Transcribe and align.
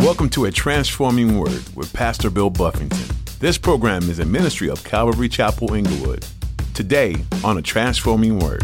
Welcome 0.00 0.30
to 0.30 0.46
A 0.46 0.50
Transforming 0.50 1.38
Word 1.38 1.62
with 1.76 1.92
Pastor 1.92 2.30
Bill 2.30 2.48
Buffington. 2.48 3.04
This 3.38 3.58
program 3.58 4.08
is 4.08 4.18
a 4.18 4.24
ministry 4.24 4.70
of 4.70 4.82
Calvary 4.82 5.28
Chapel 5.28 5.74
Inglewood. 5.74 6.24
Today 6.72 7.16
on 7.44 7.58
A 7.58 7.62
Transforming 7.62 8.38
Word. 8.38 8.62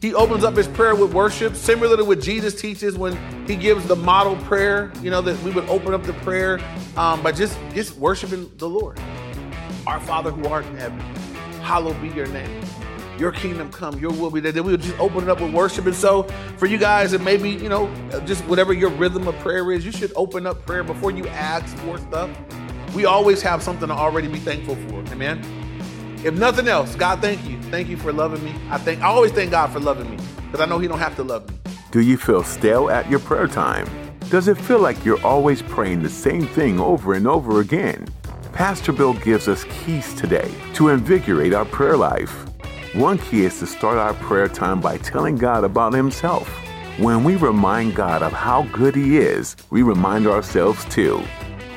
He 0.00 0.12
opens 0.12 0.42
up 0.42 0.56
his 0.56 0.66
prayer 0.66 0.96
with 0.96 1.14
worship, 1.14 1.54
similar 1.54 1.96
to 1.96 2.04
what 2.04 2.20
Jesus 2.20 2.60
teaches 2.60 2.98
when 2.98 3.16
he 3.46 3.54
gives 3.54 3.86
the 3.86 3.94
model 3.94 4.34
prayer. 4.38 4.90
You 5.00 5.12
know 5.12 5.22
that 5.22 5.40
we 5.44 5.52
would 5.52 5.68
open 5.68 5.94
up 5.94 6.02
the 6.02 6.14
prayer 6.14 6.58
um, 6.96 7.22
by 7.22 7.30
just 7.30 7.56
just 7.72 7.96
worshiping 7.98 8.50
the 8.56 8.68
Lord. 8.68 9.00
Our 9.86 10.00
Father 10.00 10.32
who 10.32 10.48
art 10.48 10.66
in 10.66 10.76
heaven, 10.76 10.98
hallowed 11.62 12.02
be 12.02 12.08
your 12.08 12.26
name. 12.26 12.60
Your 13.18 13.32
kingdom 13.32 13.70
come, 13.70 13.98
your 13.98 14.12
will 14.12 14.30
be 14.30 14.40
there. 14.40 14.52
Then 14.52 14.64
we 14.64 14.72
would 14.72 14.82
just 14.82 14.98
open 14.98 15.24
it 15.24 15.28
up 15.28 15.40
with 15.40 15.52
worship. 15.52 15.86
And 15.86 15.94
so, 15.94 16.24
for 16.56 16.66
you 16.66 16.78
guys, 16.78 17.12
and 17.12 17.24
maybe 17.24 17.50
you 17.50 17.68
know, 17.68 17.92
just 18.24 18.44
whatever 18.46 18.72
your 18.72 18.90
rhythm 18.90 19.28
of 19.28 19.34
prayer 19.40 19.70
is, 19.72 19.84
you 19.84 19.92
should 19.92 20.12
open 20.16 20.46
up 20.46 20.64
prayer 20.66 20.82
before 20.82 21.10
you 21.10 21.26
ask 21.28 21.76
for 21.78 21.98
stuff. 21.98 22.30
We 22.94 23.04
always 23.04 23.42
have 23.42 23.62
something 23.62 23.88
to 23.88 23.94
already 23.94 24.28
be 24.28 24.38
thankful 24.38 24.76
for. 24.76 25.00
Amen. 25.12 25.42
If 26.24 26.34
nothing 26.34 26.68
else, 26.68 26.94
God, 26.94 27.20
thank 27.20 27.44
you. 27.48 27.60
Thank 27.64 27.88
you 27.88 27.96
for 27.96 28.12
loving 28.12 28.44
me. 28.44 28.54
I 28.70 28.78
think 28.78 29.00
I 29.02 29.06
always 29.06 29.32
thank 29.32 29.50
God 29.50 29.72
for 29.72 29.80
loving 29.80 30.10
me 30.10 30.16
because 30.46 30.60
I 30.60 30.66
know 30.66 30.78
He 30.78 30.88
don't 30.88 30.98
have 30.98 31.16
to 31.16 31.24
love 31.24 31.48
me. 31.50 31.56
Do 31.90 32.00
you 32.00 32.16
feel 32.16 32.42
stale 32.42 32.90
at 32.90 33.10
your 33.10 33.18
prayer 33.18 33.46
time? 33.46 33.88
Does 34.30 34.48
it 34.48 34.56
feel 34.56 34.78
like 34.78 35.04
you're 35.04 35.22
always 35.26 35.60
praying 35.62 36.02
the 36.02 36.08
same 36.08 36.46
thing 36.46 36.80
over 36.80 37.14
and 37.14 37.26
over 37.26 37.60
again? 37.60 38.06
Pastor 38.52 38.92
Bill 38.92 39.14
gives 39.14 39.48
us 39.48 39.64
keys 39.64 40.14
today 40.14 40.50
to 40.74 40.88
invigorate 40.88 41.52
our 41.52 41.64
prayer 41.64 41.96
life. 41.96 42.46
One 42.94 43.16
key 43.16 43.46
is 43.46 43.58
to 43.60 43.66
start 43.66 43.96
our 43.96 44.12
prayer 44.12 44.48
time 44.48 44.78
by 44.82 44.98
telling 44.98 45.36
God 45.36 45.64
about 45.64 45.94
Himself. 45.94 46.46
When 46.98 47.24
we 47.24 47.36
remind 47.36 47.94
God 47.94 48.22
of 48.22 48.34
how 48.34 48.64
good 48.64 48.94
He 48.94 49.16
is, 49.16 49.56
we 49.70 49.80
remind 49.80 50.26
ourselves 50.26 50.84
too. 50.90 51.22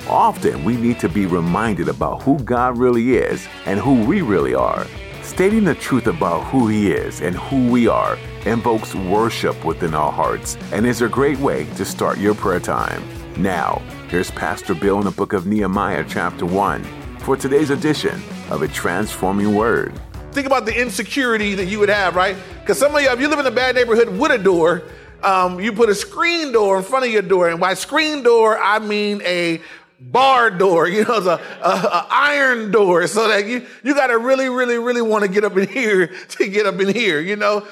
Often 0.10 0.66
we 0.66 0.76
need 0.76 0.99
to 0.99 1.08
be 1.08 1.26
reminded 1.26 1.88
about 1.88 2.21
who 2.24 2.38
God 2.40 2.77
really 2.77 3.16
is 3.16 3.48
and 3.66 3.80
who 3.80 4.04
we 4.04 4.21
really 4.24 4.55
are. 4.55 4.86
Stating 5.24 5.63
the 5.63 5.76
truth 5.76 6.08
about 6.08 6.43
who 6.48 6.68
He 6.68 6.91
is 6.91 7.21
and 7.21 7.38
who 7.38 7.70
we 7.70 7.88
are 7.88 8.18
invokes 8.46 8.93
worship 8.93 9.63
within 9.63 9.93
our 9.93 10.12
hearts 10.12 10.58
and 10.74 10.86
is 10.86 11.02
a 11.02 11.08
great 11.08 11.40
way 11.40 11.63
to 11.76 11.86
start 11.86 12.18
your 12.18 12.36
prayer 12.36 12.60
time. 12.60 13.02
Now, 13.41 13.82
here's 14.10 14.32
Pastor 14.32 14.76
Bill 14.76 14.98
in 14.98 15.05
the 15.05 15.12
book 15.12 15.32
of 15.32 15.48
Nehemiah, 15.48 16.04
chapter 16.10 16.46
1, 16.46 16.84
for 17.20 17.38
today's 17.38 17.70
edition 17.70 18.21
of 18.49 18.63
A 18.63 18.68
Transforming 18.68 19.55
Word. 19.55 19.93
Think 20.36 20.48
about 20.48 20.66
the 20.66 20.78
insecurity 20.78 21.55
that 21.55 21.68
you 21.68 21.80
would 21.80 21.88
have, 21.88 22.14
right? 22.14 22.36
Because 22.60 22.78
some 22.78 22.94
of 22.94 23.02
you, 23.02 23.10
if 23.10 23.22
you 23.22 23.30
live 23.30 23.40
in 23.40 23.46
a 23.46 23.52
bad 23.52 23.74
neighborhood 23.74 24.10
with 24.10 24.34
a 24.34 24.38
door, 24.38 24.84
um, 25.24 25.62
you 25.62 25.72
put 25.72 25.88
a 25.88 25.96
screen 25.96 26.52
door 26.52 26.76
in 26.76 26.84
front 26.84 27.05
of 27.05 27.12
your 27.12 27.22
door. 27.22 27.48
And 27.48 27.58
by 27.58 27.74
screen 27.74 28.22
door, 28.22 28.60
I 28.60 28.80
mean 28.80 29.22
a 29.24 29.62
bar 29.98 30.52
door, 30.52 30.88
you 30.90 31.05
know, 31.05 31.20
it's 31.20 31.26
a, 31.26 31.40
a, 31.64 31.70
a, 31.70 32.08
iron 32.12 32.70
door, 32.70 33.08
so 33.08 33.30
that 33.30 33.46
you 33.48 33.66
you 33.82 33.96
got 33.96 34.08
to 34.08 34.18
really, 34.18 34.50
really, 34.50 34.77
really 34.77 35.02
want 35.02 35.24
to 35.24 35.30
get 35.30 35.46
up 35.46 35.55
in 35.55 35.68
here 35.70 36.08
to 36.08 36.49
get 36.49 36.66
up 36.66 36.82
in 36.82 36.94
here, 36.94 37.22
you 37.22 37.38
know. 37.38 37.66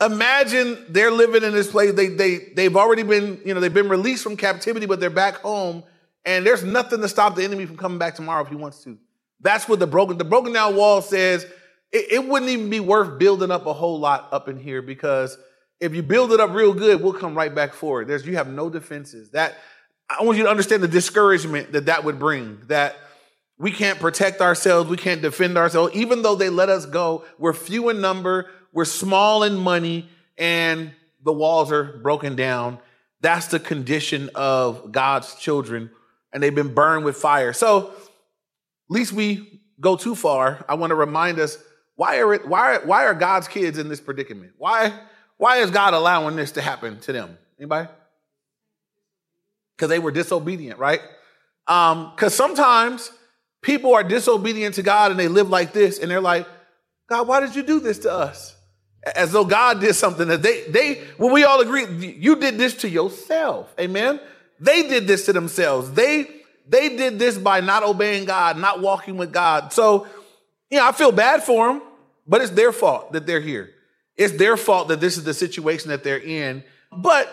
Imagine 0.00 0.86
they're 0.88 1.12
living 1.12 1.44
in 1.44 1.52
this 1.52 1.70
place. 1.70 1.92
They 1.92 2.08
they 2.08 2.38
they've 2.52 2.76
already 2.76 3.04
been, 3.04 3.40
you 3.44 3.54
know, 3.54 3.60
they've 3.60 3.72
been 3.72 3.88
released 3.88 4.24
from 4.24 4.36
captivity, 4.36 4.86
but 4.86 4.98
they're 4.98 5.08
back 5.08 5.36
home, 5.36 5.84
and 6.24 6.44
there's 6.44 6.64
nothing 6.64 7.00
to 7.00 7.08
stop 7.08 7.36
the 7.36 7.44
enemy 7.44 7.64
from 7.64 7.76
coming 7.76 7.98
back 7.98 8.16
tomorrow 8.16 8.42
if 8.42 8.48
he 8.48 8.56
wants 8.56 8.82
to. 8.82 8.98
That's 9.40 9.68
what 9.68 9.78
the 9.78 9.86
broken 9.86 10.18
the 10.18 10.24
broken 10.24 10.52
down 10.52 10.74
wall 10.74 11.00
says. 11.00 11.46
It, 11.92 12.12
it 12.12 12.28
wouldn't 12.28 12.50
even 12.50 12.70
be 12.70 12.80
worth 12.80 13.18
building 13.18 13.50
up 13.50 13.66
a 13.66 13.72
whole 13.72 13.98
lot 13.98 14.28
up 14.32 14.48
in 14.48 14.58
here 14.58 14.82
because 14.82 15.38
if 15.80 15.94
you 15.94 16.02
build 16.02 16.32
it 16.32 16.40
up 16.40 16.50
real 16.50 16.72
good, 16.72 17.02
we'll 17.02 17.12
come 17.12 17.34
right 17.34 17.54
back 17.54 17.72
forward. 17.72 18.08
There's 18.08 18.26
you 18.26 18.36
have 18.36 18.48
no 18.48 18.68
defenses. 18.68 19.30
That 19.30 19.56
I 20.08 20.22
want 20.24 20.38
you 20.38 20.44
to 20.44 20.50
understand 20.50 20.82
the 20.82 20.88
discouragement 20.88 21.72
that 21.72 21.86
that 21.86 22.04
would 22.04 22.18
bring, 22.18 22.60
that 22.66 22.96
we 23.58 23.70
can't 23.72 23.98
protect 23.98 24.40
ourselves, 24.40 24.88
we 24.88 24.96
can't 24.96 25.22
defend 25.22 25.58
ourselves. 25.58 25.94
Even 25.94 26.22
though 26.22 26.34
they 26.34 26.48
let 26.48 26.68
us 26.68 26.86
go, 26.86 27.24
we're 27.38 27.52
few 27.52 27.88
in 27.88 28.00
number, 28.00 28.50
we're 28.72 28.84
small 28.84 29.42
in 29.42 29.56
money, 29.56 30.08
and 30.36 30.92
the 31.24 31.32
walls 31.32 31.72
are 31.72 31.98
broken 31.98 32.36
down. 32.36 32.78
That's 33.20 33.48
the 33.48 33.58
condition 33.58 34.30
of 34.34 34.92
God's 34.92 35.34
children, 35.34 35.90
and 36.32 36.42
they've 36.42 36.54
been 36.54 36.74
burned 36.74 37.04
with 37.04 37.16
fire. 37.16 37.52
So, 37.52 37.92
least 38.88 39.12
we 39.12 39.60
go 39.80 39.96
too 39.96 40.14
far, 40.14 40.64
I 40.68 40.74
want 40.74 40.90
to 40.90 40.94
remind 40.94 41.38
us 41.40 41.58
why 41.98 42.20
are 42.20 42.32
it, 42.32 42.48
why 42.48 42.78
why 42.78 43.04
are 43.04 43.14
God's 43.14 43.46
kids 43.46 43.76
in 43.76 43.90
this 43.90 44.00
predicament? 44.00 44.52
Why 44.56 44.94
why 45.36 45.58
is 45.58 45.70
God 45.70 45.92
allowing 45.92 46.36
this 46.36 46.52
to 46.52 46.62
happen 46.62 46.98
to 47.00 47.12
them? 47.12 47.36
Anybody? 47.58 47.88
because 49.78 49.88
they 49.90 50.00
were 50.00 50.10
disobedient, 50.10 50.80
right? 50.80 51.00
Because 51.64 52.40
um, 52.40 52.48
sometimes 52.48 53.12
people 53.62 53.94
are 53.94 54.02
disobedient 54.02 54.74
to 54.74 54.82
God 54.82 55.12
and 55.12 55.20
they 55.20 55.28
live 55.28 55.48
like 55.48 55.72
this, 55.72 56.00
and 56.00 56.10
they're 56.10 56.20
like, 56.20 56.46
God, 57.08 57.28
why 57.28 57.40
did 57.40 57.54
you 57.54 57.62
do 57.62 57.78
this 57.78 58.00
to 58.00 58.12
us? 58.12 58.56
As 59.14 59.30
though 59.30 59.44
God 59.44 59.80
did 59.80 59.94
something 59.94 60.26
that 60.28 60.42
they, 60.42 60.62
they, 60.62 61.02
well, 61.16 61.32
we 61.32 61.44
all 61.44 61.60
agree, 61.60 61.86
you 62.18 62.36
did 62.36 62.58
this 62.58 62.74
to 62.78 62.88
yourself. 62.88 63.72
Amen. 63.78 64.20
They 64.58 64.88
did 64.88 65.06
this 65.06 65.26
to 65.26 65.32
themselves. 65.32 65.92
They, 65.92 66.26
they 66.68 66.96
did 66.96 67.20
this 67.20 67.38
by 67.38 67.60
not 67.60 67.84
obeying 67.84 68.24
God, 68.24 68.58
not 68.58 68.80
walking 68.80 69.16
with 69.16 69.32
God. 69.32 69.72
So, 69.72 70.08
you 70.70 70.78
know, 70.78 70.88
I 70.88 70.92
feel 70.92 71.12
bad 71.12 71.44
for 71.44 71.68
them, 71.68 71.82
but 72.28 72.42
it's 72.42 72.50
their 72.50 72.72
fault 72.72 73.12
that 73.12 73.26
they're 73.26 73.40
here. 73.40 73.70
It's 74.16 74.36
their 74.36 74.56
fault 74.56 74.88
that 74.88 75.00
this 75.00 75.16
is 75.16 75.24
the 75.24 75.34
situation 75.34 75.88
that 75.88 76.04
they're 76.04 76.20
in. 76.20 76.62
But 76.92 77.28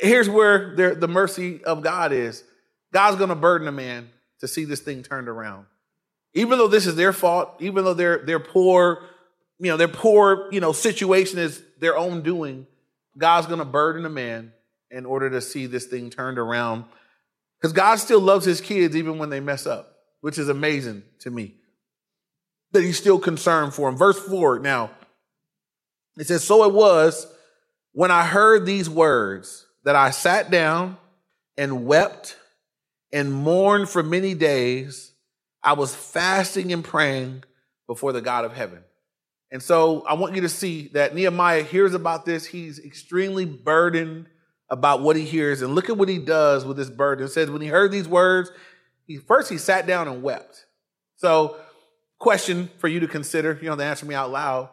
here's 0.00 0.28
where 0.28 0.74
the 0.74 1.08
mercy 1.08 1.62
of 1.64 1.82
God 1.82 2.12
is. 2.12 2.44
God's 2.92 3.16
going 3.16 3.28
to 3.28 3.34
burden 3.34 3.68
a 3.68 3.72
man 3.72 4.08
to 4.40 4.48
see 4.48 4.64
this 4.64 4.80
thing 4.80 5.02
turned 5.02 5.28
around. 5.28 5.66
Even 6.34 6.58
though 6.58 6.68
this 6.68 6.86
is 6.86 6.94
their 6.94 7.12
fault, 7.12 7.56
even 7.60 7.84
though 7.84 7.94
their 7.94 8.18
their 8.18 8.38
poor, 8.38 9.02
you 9.58 9.70
know, 9.70 9.76
their 9.76 9.88
poor, 9.88 10.48
you 10.52 10.60
know, 10.60 10.72
situation 10.72 11.38
is 11.38 11.62
their 11.80 11.96
own 11.96 12.22
doing, 12.22 12.66
God's 13.16 13.46
going 13.46 13.58
to 13.58 13.64
burden 13.64 14.06
a 14.06 14.10
man 14.10 14.52
in 14.90 15.04
order 15.04 15.28
to 15.30 15.40
see 15.40 15.66
this 15.66 15.86
thing 15.86 16.10
turned 16.10 16.38
around. 16.38 16.84
Because 17.60 17.72
God 17.72 17.96
still 17.96 18.20
loves 18.20 18.44
his 18.44 18.60
kids 18.60 18.94
even 18.94 19.18
when 19.18 19.30
they 19.30 19.40
mess 19.40 19.66
up, 19.66 19.96
which 20.20 20.38
is 20.38 20.48
amazing 20.48 21.02
to 21.20 21.30
me. 21.30 21.54
That 22.72 22.82
he's 22.82 22.98
still 22.98 23.18
concerned 23.18 23.74
for 23.74 23.88
him. 23.88 23.96
Verse 23.96 24.18
4 24.18 24.58
now, 24.58 24.90
it 26.18 26.26
says, 26.26 26.44
So 26.44 26.64
it 26.64 26.74
was 26.74 27.26
when 27.92 28.10
I 28.10 28.24
heard 28.24 28.66
these 28.66 28.90
words 28.90 29.66
that 29.84 29.96
I 29.96 30.10
sat 30.10 30.50
down 30.50 30.98
and 31.56 31.86
wept 31.86 32.36
and 33.12 33.32
mourned 33.32 33.88
for 33.88 34.02
many 34.02 34.34
days. 34.34 35.12
I 35.62 35.72
was 35.72 35.94
fasting 35.94 36.72
and 36.72 36.84
praying 36.84 37.44
before 37.86 38.12
the 38.12 38.20
God 38.20 38.44
of 38.44 38.52
heaven. 38.52 38.84
And 39.50 39.62
so 39.62 40.04
I 40.06 40.14
want 40.14 40.34
you 40.34 40.42
to 40.42 40.48
see 40.48 40.88
that 40.88 41.14
Nehemiah 41.14 41.62
hears 41.62 41.94
about 41.94 42.26
this. 42.26 42.44
He's 42.44 42.78
extremely 42.78 43.46
burdened 43.46 44.26
about 44.68 45.00
what 45.00 45.16
he 45.16 45.24
hears. 45.24 45.62
And 45.62 45.74
look 45.74 45.88
at 45.88 45.96
what 45.96 46.08
he 46.08 46.18
does 46.18 46.64
with 46.64 46.76
this 46.76 46.90
burden. 46.90 47.24
It 47.24 47.30
says, 47.30 47.50
when 47.50 47.62
he 47.62 47.68
heard 47.68 47.90
these 47.90 48.06
words, 48.06 48.50
he 49.06 49.16
first 49.16 49.50
he 49.50 49.56
sat 49.56 49.86
down 49.86 50.06
and 50.06 50.22
wept. 50.22 50.66
So, 51.16 51.56
question 52.18 52.70
for 52.78 52.88
you 52.88 53.00
to 53.00 53.08
consider, 53.08 53.52
you 53.54 53.68
don't 53.68 53.70
have 53.70 53.78
to 53.78 53.84
answer 53.84 54.06
me 54.06 54.14
out 54.14 54.30
loud. 54.30 54.70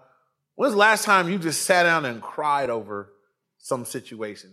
When's 0.55 0.73
the 0.73 0.79
last 0.79 1.03
time 1.03 1.29
you 1.29 1.37
just 1.37 1.63
sat 1.63 1.83
down 1.83 2.05
and 2.05 2.21
cried 2.21 2.69
over 2.69 3.11
some 3.57 3.85
situation? 3.85 4.51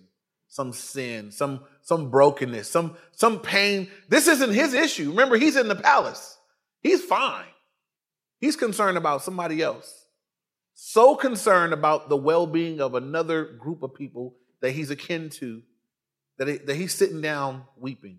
some 0.52 0.74
sin, 0.74 1.30
some 1.30 1.60
some 1.80 2.10
brokenness, 2.10 2.68
some 2.68 2.94
some 3.12 3.40
pain. 3.40 3.88
This 4.10 4.28
isn't 4.28 4.52
his 4.52 4.74
issue. 4.74 5.08
Remember, 5.08 5.38
he's 5.38 5.56
in 5.56 5.66
the 5.66 5.74
palace. 5.74 6.36
He's 6.82 7.02
fine. 7.02 7.46
He's 8.38 8.54
concerned 8.54 8.98
about 8.98 9.22
somebody 9.22 9.62
else. 9.62 10.04
So 10.74 11.16
concerned 11.16 11.72
about 11.72 12.10
the 12.10 12.18
well-being 12.18 12.82
of 12.82 12.94
another 12.94 13.44
group 13.44 13.82
of 13.82 13.94
people 13.94 14.34
that 14.60 14.72
he's 14.72 14.90
akin 14.90 15.30
to, 15.30 15.62
that, 16.36 16.66
that 16.66 16.76
he's 16.76 16.92
sitting 16.92 17.22
down 17.22 17.64
weeping. 17.78 18.18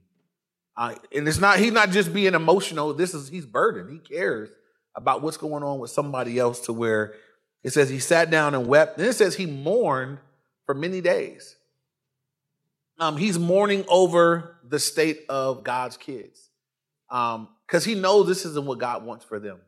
Uh, 0.75 0.95
and 1.15 1.27
it's 1.27 1.39
not 1.39 1.59
he's 1.59 1.71
not 1.71 1.91
just 1.91 2.11
being 2.15 2.33
emotional. 2.33 2.95
This 2.95 3.13
is 3.13 3.29
he's 3.29 3.45
burdened. 3.45 3.91
He 3.91 3.99
cares 3.99 4.49
about 4.95 5.21
what's 5.21 5.37
going 5.37 5.63
on 5.63 5.79
with 5.79 5.91
somebody 5.91 6.37
else 6.37 6.61
to 6.61 6.73
where 6.73 7.13
it 7.63 7.71
says 7.71 7.89
he 7.89 7.99
sat 7.99 8.29
down 8.29 8.53
and 8.53 8.67
wept. 8.67 8.97
Then 8.97 9.07
it 9.07 9.13
says 9.13 9.35
he 9.35 9.45
mourned 9.45 10.19
for 10.65 10.75
many 10.75 11.01
days 11.01 11.55
um, 12.99 13.17
he's 13.17 13.39
mourning 13.39 13.85
over 13.87 14.57
the 14.67 14.79
state 14.79 15.25
of 15.29 15.63
God's 15.63 15.97
kids 15.97 16.49
because 17.09 17.35
um, 17.35 17.83
he 17.83 17.95
knows 17.95 18.27
this 18.27 18.45
isn't 18.45 18.65
what 18.65 18.79
God 18.79 19.05
wants 19.05 19.25
for 19.25 19.39
them. 19.39 19.59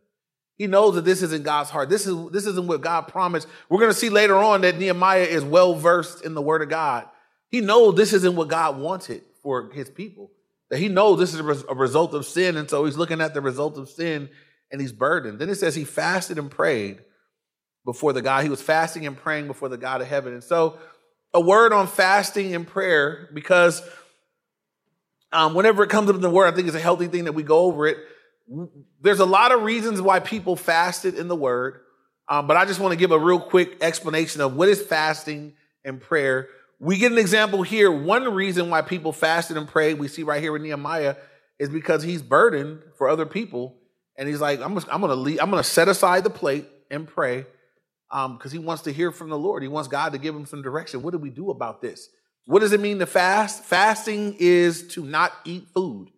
He 0.57 0.67
knows 0.67 0.95
that 0.95 1.03
this 1.03 1.21
isn't 1.21 1.43
God's 1.43 1.69
heart. 1.69 1.89
This 1.89 2.07
is 2.07 2.31
this 2.31 2.45
isn't 2.45 2.65
what 2.65 2.79
God 2.79 3.09
promised. 3.09 3.47
We're 3.67 3.79
going 3.79 3.91
to 3.91 3.97
see 3.97 4.09
later 4.09 4.35
on 4.35 4.61
that 4.61 4.77
Nehemiah 4.77 5.23
is 5.23 5.43
well 5.43 5.75
versed 5.75 6.23
in 6.23 6.33
the 6.33 6.41
Word 6.41 6.61
of 6.61 6.69
God. 6.69 7.09
He 7.49 7.59
knows 7.59 7.95
this 7.95 8.13
isn't 8.13 8.35
what 8.35 8.47
God 8.47 8.79
wanted 8.79 9.21
for 9.43 9.69
His 9.73 9.89
people. 9.89 10.31
That 10.69 10.77
He 10.77 10.87
knows 10.87 11.19
this 11.19 11.33
is 11.33 11.63
a 11.63 11.75
result 11.75 12.13
of 12.13 12.25
sin, 12.25 12.55
and 12.55 12.69
so 12.69 12.85
He's 12.85 12.95
looking 12.95 13.19
at 13.19 13.33
the 13.33 13.41
result 13.41 13.77
of 13.77 13.89
sin 13.89 14.29
and 14.71 14.81
He's 14.81 14.91
burdened. 14.91 15.39
Then 15.39 15.49
it 15.49 15.55
says 15.55 15.75
He 15.75 15.83
fasted 15.83 16.37
and 16.37 16.49
prayed 16.49 16.99
before 17.85 18.13
the 18.13 18.21
God. 18.21 18.43
He 18.43 18.49
was 18.49 18.61
fasting 18.61 19.05
and 19.05 19.15
praying 19.17 19.47
before 19.47 19.69
the 19.69 19.77
God 19.77 20.01
of 20.01 20.07
heaven, 20.07 20.33
and 20.33 20.43
so 20.43 20.77
a 21.33 21.41
word 21.41 21.73
on 21.73 21.85
fasting 21.85 22.55
and 22.55 22.65
prayer 22.65 23.29
because 23.33 23.81
um, 25.33 25.53
whenever 25.53 25.83
it 25.83 25.89
comes 25.89 26.09
up 26.09 26.15
in 26.15 26.21
the 26.21 26.29
word, 26.29 26.51
I 26.51 26.55
think 26.55 26.67
it's 26.67 26.77
a 26.77 26.79
healthy 26.79 27.07
thing 27.07 27.25
that 27.25 27.33
we 27.33 27.43
go 27.43 27.59
over 27.59 27.87
it. 27.87 27.97
There's 29.01 29.19
a 29.19 29.25
lot 29.25 29.51
of 29.51 29.63
reasons 29.63 30.01
why 30.01 30.19
people 30.21 30.55
fasted 30.55 31.15
in 31.15 31.27
the 31.27 31.35
word, 31.35 31.81
um, 32.29 32.47
but 32.47 32.55
I 32.55 32.65
just 32.65 32.79
want 32.79 32.93
to 32.93 32.97
give 32.97 33.11
a 33.11 33.19
real 33.19 33.39
quick 33.39 33.77
explanation 33.81 34.39
of 34.39 34.55
what 34.55 34.69
is 34.69 34.81
fasting 34.81 35.53
and 35.83 35.99
prayer. 35.99 36.47
We 36.79 36.97
get 36.97 37.11
an 37.11 37.17
example 37.17 37.63
here. 37.63 37.91
One 37.91 38.33
reason 38.33 38.69
why 38.69 38.81
people 38.81 39.11
fasted 39.11 39.57
and 39.57 39.67
prayed, 39.67 39.99
we 39.99 40.07
see 40.07 40.23
right 40.23 40.41
here 40.41 40.55
in 40.55 40.63
Nehemiah, 40.63 41.15
is 41.59 41.69
because 41.69 42.03
he's 42.03 42.21
burdened 42.21 42.81
for 42.97 43.09
other 43.09 43.25
people, 43.25 43.75
and 44.17 44.27
he's 44.27 44.41
like, 44.41 44.59
"I'm, 44.61 44.77
I'm 44.89 45.01
to 45.01 45.15
leave, 45.15 45.39
I'm 45.41 45.51
to 45.51 45.63
set 45.63 45.87
aside 45.87 46.23
the 46.23 46.29
plate 46.29 46.65
and 46.89 47.07
pray." 47.07 47.45
because 48.09 48.45
um, 48.45 48.51
he 48.51 48.59
wants 48.59 48.83
to 48.83 48.93
hear 48.93 49.11
from 49.11 49.29
the 49.29 49.37
Lord. 49.37 49.63
He 49.63 49.67
wants 49.67 49.87
God 49.87 50.13
to 50.13 50.17
give 50.17 50.35
him 50.35 50.45
some 50.45 50.61
direction. 50.61 51.01
What 51.01 51.11
do 51.11 51.17
we 51.17 51.29
do 51.29 51.49
about 51.49 51.81
this? 51.81 52.07
What 52.45 52.59
does 52.59 52.71
it 52.71 52.79
mean 52.79 52.99
to 52.99 53.05
fast? 53.05 53.63
Fasting 53.63 54.35
is 54.39 54.87
to 54.89 55.03
not 55.03 55.33
eat 55.43 55.67
food. 55.73 56.09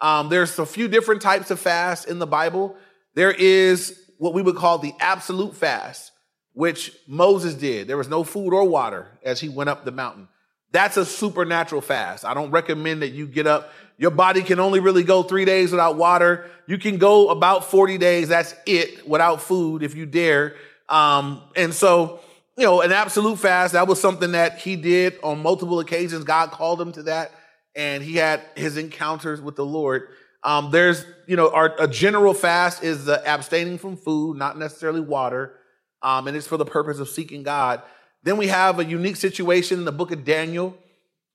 Um, 0.00 0.28
there's 0.28 0.58
a 0.58 0.66
few 0.66 0.88
different 0.88 1.22
types 1.22 1.50
of 1.50 1.60
fast 1.60 2.08
in 2.08 2.18
the 2.18 2.26
Bible. 2.26 2.76
There 3.14 3.30
is 3.30 3.98
what 4.18 4.34
we 4.34 4.42
would 4.42 4.56
call 4.56 4.78
the 4.78 4.94
absolute 4.98 5.54
fast, 5.54 6.12
which 6.54 6.92
Moses 7.06 7.54
did. 7.54 7.86
There 7.86 7.98
was 7.98 8.08
no 8.08 8.24
food 8.24 8.52
or 8.52 8.66
water 8.68 9.18
as 9.22 9.40
he 9.40 9.48
went 9.48 9.70
up 9.70 9.84
the 9.84 9.92
mountain. 9.92 10.28
That's 10.74 10.96
a 10.96 11.04
supernatural 11.04 11.82
fast. 11.82 12.24
I 12.24 12.34
don't 12.34 12.50
recommend 12.50 13.02
that 13.02 13.10
you 13.10 13.28
get 13.28 13.46
up. 13.46 13.70
Your 13.96 14.10
body 14.10 14.42
can 14.42 14.58
only 14.58 14.80
really 14.80 15.04
go 15.04 15.22
three 15.22 15.44
days 15.44 15.70
without 15.70 15.96
water. 15.96 16.50
You 16.66 16.78
can 16.78 16.98
go 16.98 17.28
about 17.28 17.66
40 17.66 17.96
days. 17.96 18.26
That's 18.28 18.56
it 18.66 19.08
without 19.08 19.40
food 19.40 19.84
if 19.84 19.94
you 19.94 20.04
dare. 20.04 20.56
Um, 20.88 21.42
and 21.54 21.72
so, 21.72 22.18
you 22.56 22.64
know, 22.64 22.80
an 22.80 22.90
absolute 22.90 23.38
fast, 23.38 23.74
that 23.74 23.86
was 23.86 24.00
something 24.00 24.32
that 24.32 24.58
he 24.58 24.74
did 24.74 25.16
on 25.22 25.40
multiple 25.40 25.78
occasions. 25.78 26.24
God 26.24 26.50
called 26.50 26.80
him 26.80 26.90
to 26.94 27.04
that, 27.04 27.30
and 27.76 28.02
he 28.02 28.16
had 28.16 28.42
his 28.56 28.76
encounters 28.76 29.40
with 29.40 29.54
the 29.54 29.64
Lord. 29.64 30.08
Um, 30.42 30.72
there's, 30.72 31.06
you 31.28 31.36
know, 31.36 31.52
our, 31.52 31.76
a 31.78 31.86
general 31.86 32.34
fast 32.34 32.82
is 32.82 33.04
the 33.04 33.24
abstaining 33.24 33.78
from 33.78 33.96
food, 33.96 34.38
not 34.38 34.58
necessarily 34.58 35.00
water, 35.00 35.54
um, 36.02 36.26
and 36.26 36.36
it's 36.36 36.48
for 36.48 36.56
the 36.56 36.66
purpose 36.66 36.98
of 36.98 37.08
seeking 37.08 37.44
God. 37.44 37.80
Then 38.24 38.38
we 38.38 38.48
have 38.48 38.78
a 38.78 38.84
unique 38.84 39.16
situation 39.16 39.78
in 39.78 39.84
the 39.84 39.92
book 39.92 40.10
of 40.10 40.24
Daniel. 40.24 40.76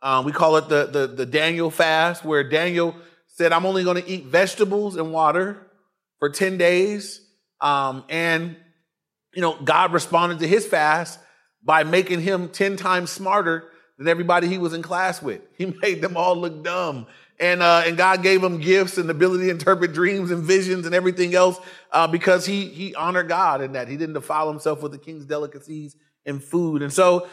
Um, 0.02 0.26
we 0.26 0.32
call 0.32 0.58
it 0.58 0.70
the, 0.70 0.88
the, 0.88 1.08
the 1.08 1.26
Daniel 1.26 1.70
fast, 1.70 2.26
where 2.26 2.44
Daniel 2.44 2.96
said, 3.28 3.54
I'm 3.54 3.66
only 3.66 3.84
going 3.84 4.02
to 4.02 4.10
eat 4.10 4.26
vegetables 4.26 4.96
and 4.96 5.14
water 5.14 5.68
for 6.18 6.30
10 6.30 6.58
days. 6.58 7.22
Um, 7.62 8.04
and 8.10 8.56
you 9.34 9.42
know, 9.42 9.56
God 9.64 9.94
responded 9.94 10.40
to 10.40 10.48
his 10.48 10.66
fast 10.66 11.20
by 11.64 11.84
making 11.84 12.22
him 12.22 12.50
10 12.50 12.76
times 12.76 13.12
smarter 13.12 13.66
than 14.00 14.08
everybody 14.08 14.48
he 14.48 14.58
was 14.58 14.74
in 14.74 14.82
class 14.82 15.22
with. 15.22 15.42
He 15.58 15.68
made 15.68 16.02
them 16.02 16.18
all 16.18 16.36
look 16.36 16.64
dumb. 16.64 17.06
And, 17.40 17.62
uh, 17.62 17.84
and 17.86 17.96
God 17.96 18.24
gave 18.24 18.44
him 18.44 18.60
gifts 18.60 18.98
and 18.98 19.08
the 19.08 19.14
ability 19.14 19.46
to 19.46 19.52
interpret 19.52 19.94
dreams 19.94 20.32
and 20.32 20.44
visions 20.44 20.86
and 20.86 20.96
everything 20.96 21.36
else 21.36 21.58
uh, 21.92 22.08
because 22.08 22.46
he, 22.46 22.66
he 22.66 22.96
honored 22.96 23.30
God 23.30 23.62
in 23.62 23.74
that. 23.74 23.88
He 23.88 23.96
didn't 23.96 24.16
defile 24.16 24.50
himself 24.50 24.82
with 24.82 24.92
the 24.92 24.98
king's 24.98 25.26
delicacies 25.26 25.96
and 26.26 26.44
food. 26.44 26.82
And 26.82 26.92
so 26.92 27.28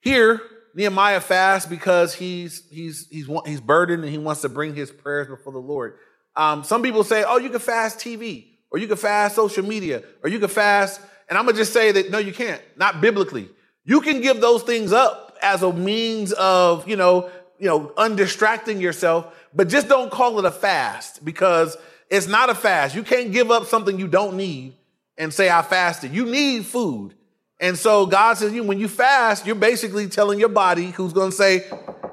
here, 0.00 0.40
Nehemiah 0.74 1.20
fasts 1.20 1.68
because 1.68 2.14
he's, 2.14 2.68
he's, 2.70 3.08
he's, 3.08 3.28
he's 3.46 3.60
burdened 3.60 4.02
and 4.02 4.12
he 4.12 4.18
wants 4.18 4.40
to 4.42 4.48
bring 4.48 4.74
his 4.74 4.90
prayers 4.90 5.28
before 5.28 5.52
the 5.52 5.58
Lord. 5.58 5.96
Um, 6.34 6.64
some 6.64 6.82
people 6.82 7.04
say, 7.04 7.24
oh, 7.26 7.38
you 7.38 7.50
can 7.50 7.60
fast 7.60 7.98
TV, 7.98 8.46
or 8.70 8.78
you 8.78 8.88
can 8.88 8.96
fast 8.96 9.36
social 9.36 9.64
media, 9.64 10.02
or 10.22 10.30
you 10.30 10.38
can 10.38 10.48
fast 10.48 11.00
and 11.32 11.38
I'm 11.38 11.46
to 11.46 11.54
just 11.54 11.72
say 11.72 11.92
that 11.92 12.10
no, 12.10 12.18
you 12.18 12.30
can't, 12.30 12.60
not 12.76 13.00
biblically. 13.00 13.48
You 13.86 14.02
can 14.02 14.20
give 14.20 14.42
those 14.42 14.62
things 14.64 14.92
up 14.92 15.38
as 15.40 15.62
a 15.62 15.72
means 15.72 16.32
of, 16.32 16.86
you 16.86 16.96
know, 16.96 17.30
you 17.58 17.68
know, 17.68 17.90
undistracting 17.96 18.82
yourself, 18.82 19.34
but 19.54 19.70
just 19.70 19.88
don't 19.88 20.10
call 20.10 20.38
it 20.38 20.44
a 20.44 20.50
fast 20.50 21.24
because 21.24 21.74
it's 22.10 22.26
not 22.26 22.50
a 22.50 22.54
fast. 22.54 22.94
You 22.94 23.02
can't 23.02 23.32
give 23.32 23.50
up 23.50 23.64
something 23.64 23.98
you 23.98 24.08
don't 24.08 24.36
need 24.36 24.74
and 25.16 25.32
say, 25.32 25.48
I 25.48 25.62
fasted. 25.62 26.12
You 26.12 26.26
need 26.26 26.66
food. 26.66 27.14
And 27.62 27.78
so 27.78 28.06
God 28.06 28.34
says, 28.34 28.52
you 28.52 28.64
when 28.64 28.80
you 28.80 28.88
fast, 28.88 29.46
you're 29.46 29.54
basically 29.54 30.08
telling 30.08 30.40
your 30.40 30.48
body 30.48 30.90
who's 30.90 31.12
going 31.12 31.30
to 31.30 31.36
say, 31.36 31.64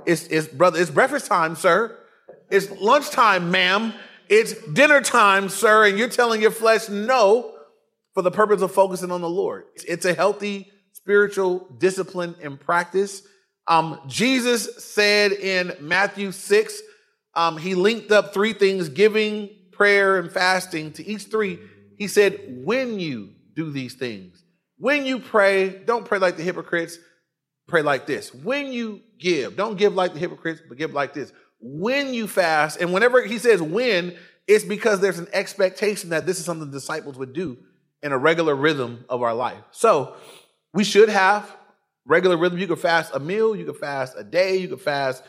it's, 0.05 0.27
it's 0.27 0.47
brother, 0.47 0.79
it's 0.79 0.91
breakfast 0.91 1.25
time, 1.25 1.55
sir. 1.55 1.97
It's 2.51 2.69
lunchtime, 2.69 3.49
ma'am. 3.49 3.93
It's 4.29 4.53
dinner 4.67 5.01
time, 5.01 5.49
sir. 5.49 5.87
And 5.87 5.97
you're 5.97 6.07
telling 6.07 6.39
your 6.39 6.51
flesh, 6.51 6.87
no, 6.87 7.55
for 8.13 8.21
the 8.21 8.29
purpose 8.29 8.61
of 8.61 8.71
focusing 8.71 9.09
on 9.09 9.21
the 9.21 9.29
Lord. 9.29 9.65
It's 9.87 10.05
a 10.05 10.13
healthy 10.13 10.71
spiritual 10.93 11.67
discipline 11.79 12.35
and 12.43 12.59
practice. 12.59 13.23
Um, 13.65 13.99
Jesus 14.05 14.85
said 14.85 15.31
in 15.31 15.73
Matthew 15.79 16.31
6, 16.31 16.81
um, 17.33 17.57
he 17.57 17.73
linked 17.73 18.11
up 18.11 18.35
three 18.35 18.53
things 18.53 18.87
giving, 18.87 19.49
prayer, 19.71 20.19
and 20.19 20.31
fasting. 20.31 20.91
To 20.93 21.07
each 21.07 21.23
three, 21.23 21.57
he 21.97 22.07
said, 22.07 22.39
when 22.63 22.99
you 22.99 23.31
do 23.55 23.71
these 23.71 23.95
things, 23.95 24.43
when 24.79 25.05
you 25.05 25.19
pray, 25.19 25.69
don't 25.69 26.05
pray 26.05 26.19
like 26.19 26.37
the 26.37 26.43
hypocrites, 26.43 26.97
pray 27.67 27.81
like 27.81 28.07
this. 28.07 28.33
When 28.33 28.71
you 28.71 29.01
give, 29.19 29.55
don't 29.55 29.77
give 29.77 29.93
like 29.93 30.13
the 30.13 30.19
hypocrites, 30.19 30.61
but 30.67 30.77
give 30.77 30.93
like 30.93 31.13
this. 31.13 31.31
When 31.59 32.13
you 32.13 32.27
fast, 32.27 32.79
and 32.79 32.93
whenever 32.93 33.21
he 33.21 33.37
says 33.37 33.61
when, 33.61 34.15
it's 34.47 34.63
because 34.63 35.01
there's 35.01 35.19
an 35.19 35.27
expectation 35.33 36.11
that 36.11 36.25
this 36.25 36.39
is 36.39 36.45
something 36.45 36.71
the 36.71 36.77
disciples 36.77 37.17
would 37.17 37.33
do 37.33 37.57
in 38.01 38.13
a 38.13 38.17
regular 38.17 38.55
rhythm 38.55 39.05
of 39.09 39.21
our 39.21 39.33
life. 39.33 39.61
So 39.71 40.15
we 40.73 40.85
should 40.85 41.09
have 41.09 41.55
regular 42.05 42.37
rhythm. 42.37 42.57
You 42.57 42.67
can 42.67 42.77
fast 42.77 43.13
a 43.13 43.19
meal, 43.19 43.55
you 43.55 43.65
can 43.65 43.75
fast 43.75 44.15
a 44.17 44.23
day, 44.23 44.57
you 44.57 44.69
can 44.69 44.77
fast. 44.77 45.23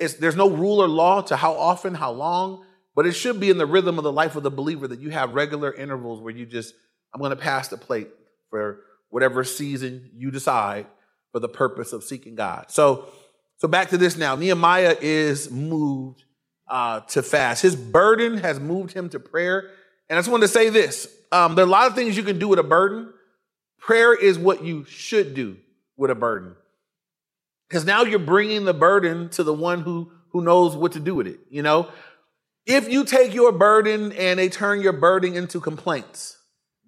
It's, 0.00 0.14
there's 0.14 0.36
no 0.36 0.50
rule 0.50 0.82
or 0.82 0.88
law 0.88 1.22
to 1.22 1.36
how 1.36 1.54
often, 1.54 1.94
how 1.94 2.10
long, 2.10 2.64
but 2.96 3.06
it 3.06 3.12
should 3.12 3.38
be 3.38 3.50
in 3.50 3.56
the 3.56 3.66
rhythm 3.66 3.98
of 3.98 4.04
the 4.04 4.12
life 4.12 4.34
of 4.34 4.42
the 4.42 4.50
believer 4.50 4.88
that 4.88 5.00
you 5.00 5.10
have 5.10 5.34
regular 5.34 5.72
intervals 5.72 6.20
where 6.20 6.34
you 6.34 6.44
just, 6.44 6.74
I'm 7.14 7.20
going 7.20 7.30
to 7.30 7.36
pass 7.36 7.68
the 7.68 7.78
plate 7.78 8.08
for 8.50 8.80
whatever 9.10 9.44
season 9.44 10.10
you 10.14 10.30
decide 10.30 10.86
for 11.32 11.40
the 11.40 11.48
purpose 11.48 11.92
of 11.92 12.02
seeking 12.02 12.34
God. 12.34 12.66
So, 12.70 13.06
so 13.58 13.68
back 13.68 13.90
to 13.90 13.98
this 13.98 14.16
now. 14.16 14.36
Nehemiah 14.36 14.96
is 15.00 15.50
moved 15.50 16.24
uh, 16.68 17.00
to 17.00 17.22
fast. 17.22 17.62
His 17.62 17.76
burden 17.76 18.38
has 18.38 18.58
moved 18.60 18.92
him 18.92 19.08
to 19.10 19.20
prayer. 19.20 19.70
And 20.08 20.18
I 20.18 20.20
just 20.20 20.30
wanted 20.30 20.46
to 20.46 20.52
say 20.52 20.68
this 20.68 21.08
um, 21.32 21.54
there 21.54 21.64
are 21.64 21.68
a 21.68 21.70
lot 21.70 21.88
of 21.88 21.94
things 21.94 22.16
you 22.16 22.22
can 22.22 22.38
do 22.38 22.48
with 22.48 22.58
a 22.58 22.64
burden. 22.64 23.12
Prayer 23.78 24.14
is 24.14 24.38
what 24.38 24.64
you 24.64 24.84
should 24.84 25.34
do 25.34 25.56
with 25.96 26.10
a 26.10 26.14
burden. 26.14 26.54
Because 27.68 27.84
now 27.84 28.02
you're 28.02 28.18
bringing 28.18 28.64
the 28.64 28.74
burden 28.74 29.28
to 29.30 29.42
the 29.42 29.52
one 29.52 29.80
who, 29.80 30.10
who 30.30 30.40
knows 30.40 30.76
what 30.76 30.92
to 30.92 31.00
do 31.00 31.14
with 31.14 31.26
it. 31.26 31.40
You 31.50 31.62
know, 31.62 31.88
if 32.64 32.88
you 32.88 33.04
take 33.04 33.34
your 33.34 33.52
burden 33.52 34.12
and 34.12 34.38
they 34.38 34.48
turn 34.48 34.80
your 34.80 34.92
burden 34.92 35.34
into 35.34 35.60
complaints, 35.60 36.35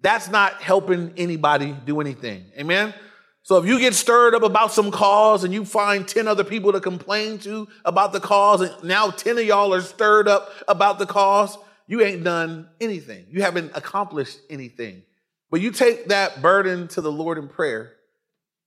that's 0.01 0.29
not 0.29 0.61
helping 0.61 1.13
anybody 1.17 1.75
do 1.85 1.99
anything. 1.99 2.45
Amen. 2.57 2.93
So 3.41 3.57
if 3.57 3.65
you 3.65 3.79
get 3.79 3.95
stirred 3.95 4.35
up 4.35 4.43
about 4.43 4.71
some 4.71 4.91
cause 4.91 5.43
and 5.43 5.53
you 5.53 5.65
find 5.65 6.07
10 6.07 6.27
other 6.27 6.43
people 6.43 6.71
to 6.73 6.79
complain 6.79 7.39
to 7.39 7.67
about 7.83 8.13
the 8.13 8.19
cause, 8.19 8.61
and 8.61 8.83
now 8.83 9.09
10 9.09 9.37
of 9.39 9.43
y'all 9.43 9.73
are 9.73 9.81
stirred 9.81 10.27
up 10.27 10.51
about 10.67 10.99
the 10.99 11.05
cause, 11.05 11.57
you 11.87 12.01
ain't 12.01 12.23
done 12.23 12.69
anything. 12.79 13.25
You 13.29 13.41
haven't 13.41 13.71
accomplished 13.73 14.37
anything. 14.49 15.01
But 15.49 15.61
you 15.61 15.71
take 15.71 16.09
that 16.09 16.41
burden 16.41 16.87
to 16.89 17.01
the 17.01 17.11
Lord 17.11 17.39
in 17.39 17.47
prayer 17.47 17.93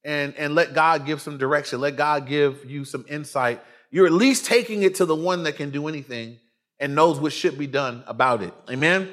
and, 0.04 0.34
and 0.34 0.54
let 0.54 0.74
God 0.74 1.06
give 1.06 1.20
some 1.20 1.38
direction. 1.38 1.80
Let 1.80 1.96
God 1.96 2.26
give 2.26 2.68
you 2.68 2.84
some 2.84 3.04
insight. 3.08 3.62
You're 3.92 4.06
at 4.06 4.12
least 4.12 4.46
taking 4.46 4.82
it 4.82 4.96
to 4.96 5.06
the 5.06 5.14
one 5.14 5.44
that 5.44 5.56
can 5.56 5.70
do 5.70 5.86
anything 5.86 6.38
and 6.80 6.96
knows 6.96 7.20
what 7.20 7.32
should 7.32 7.56
be 7.56 7.68
done 7.68 8.02
about 8.08 8.42
it. 8.42 8.52
Amen. 8.68 9.08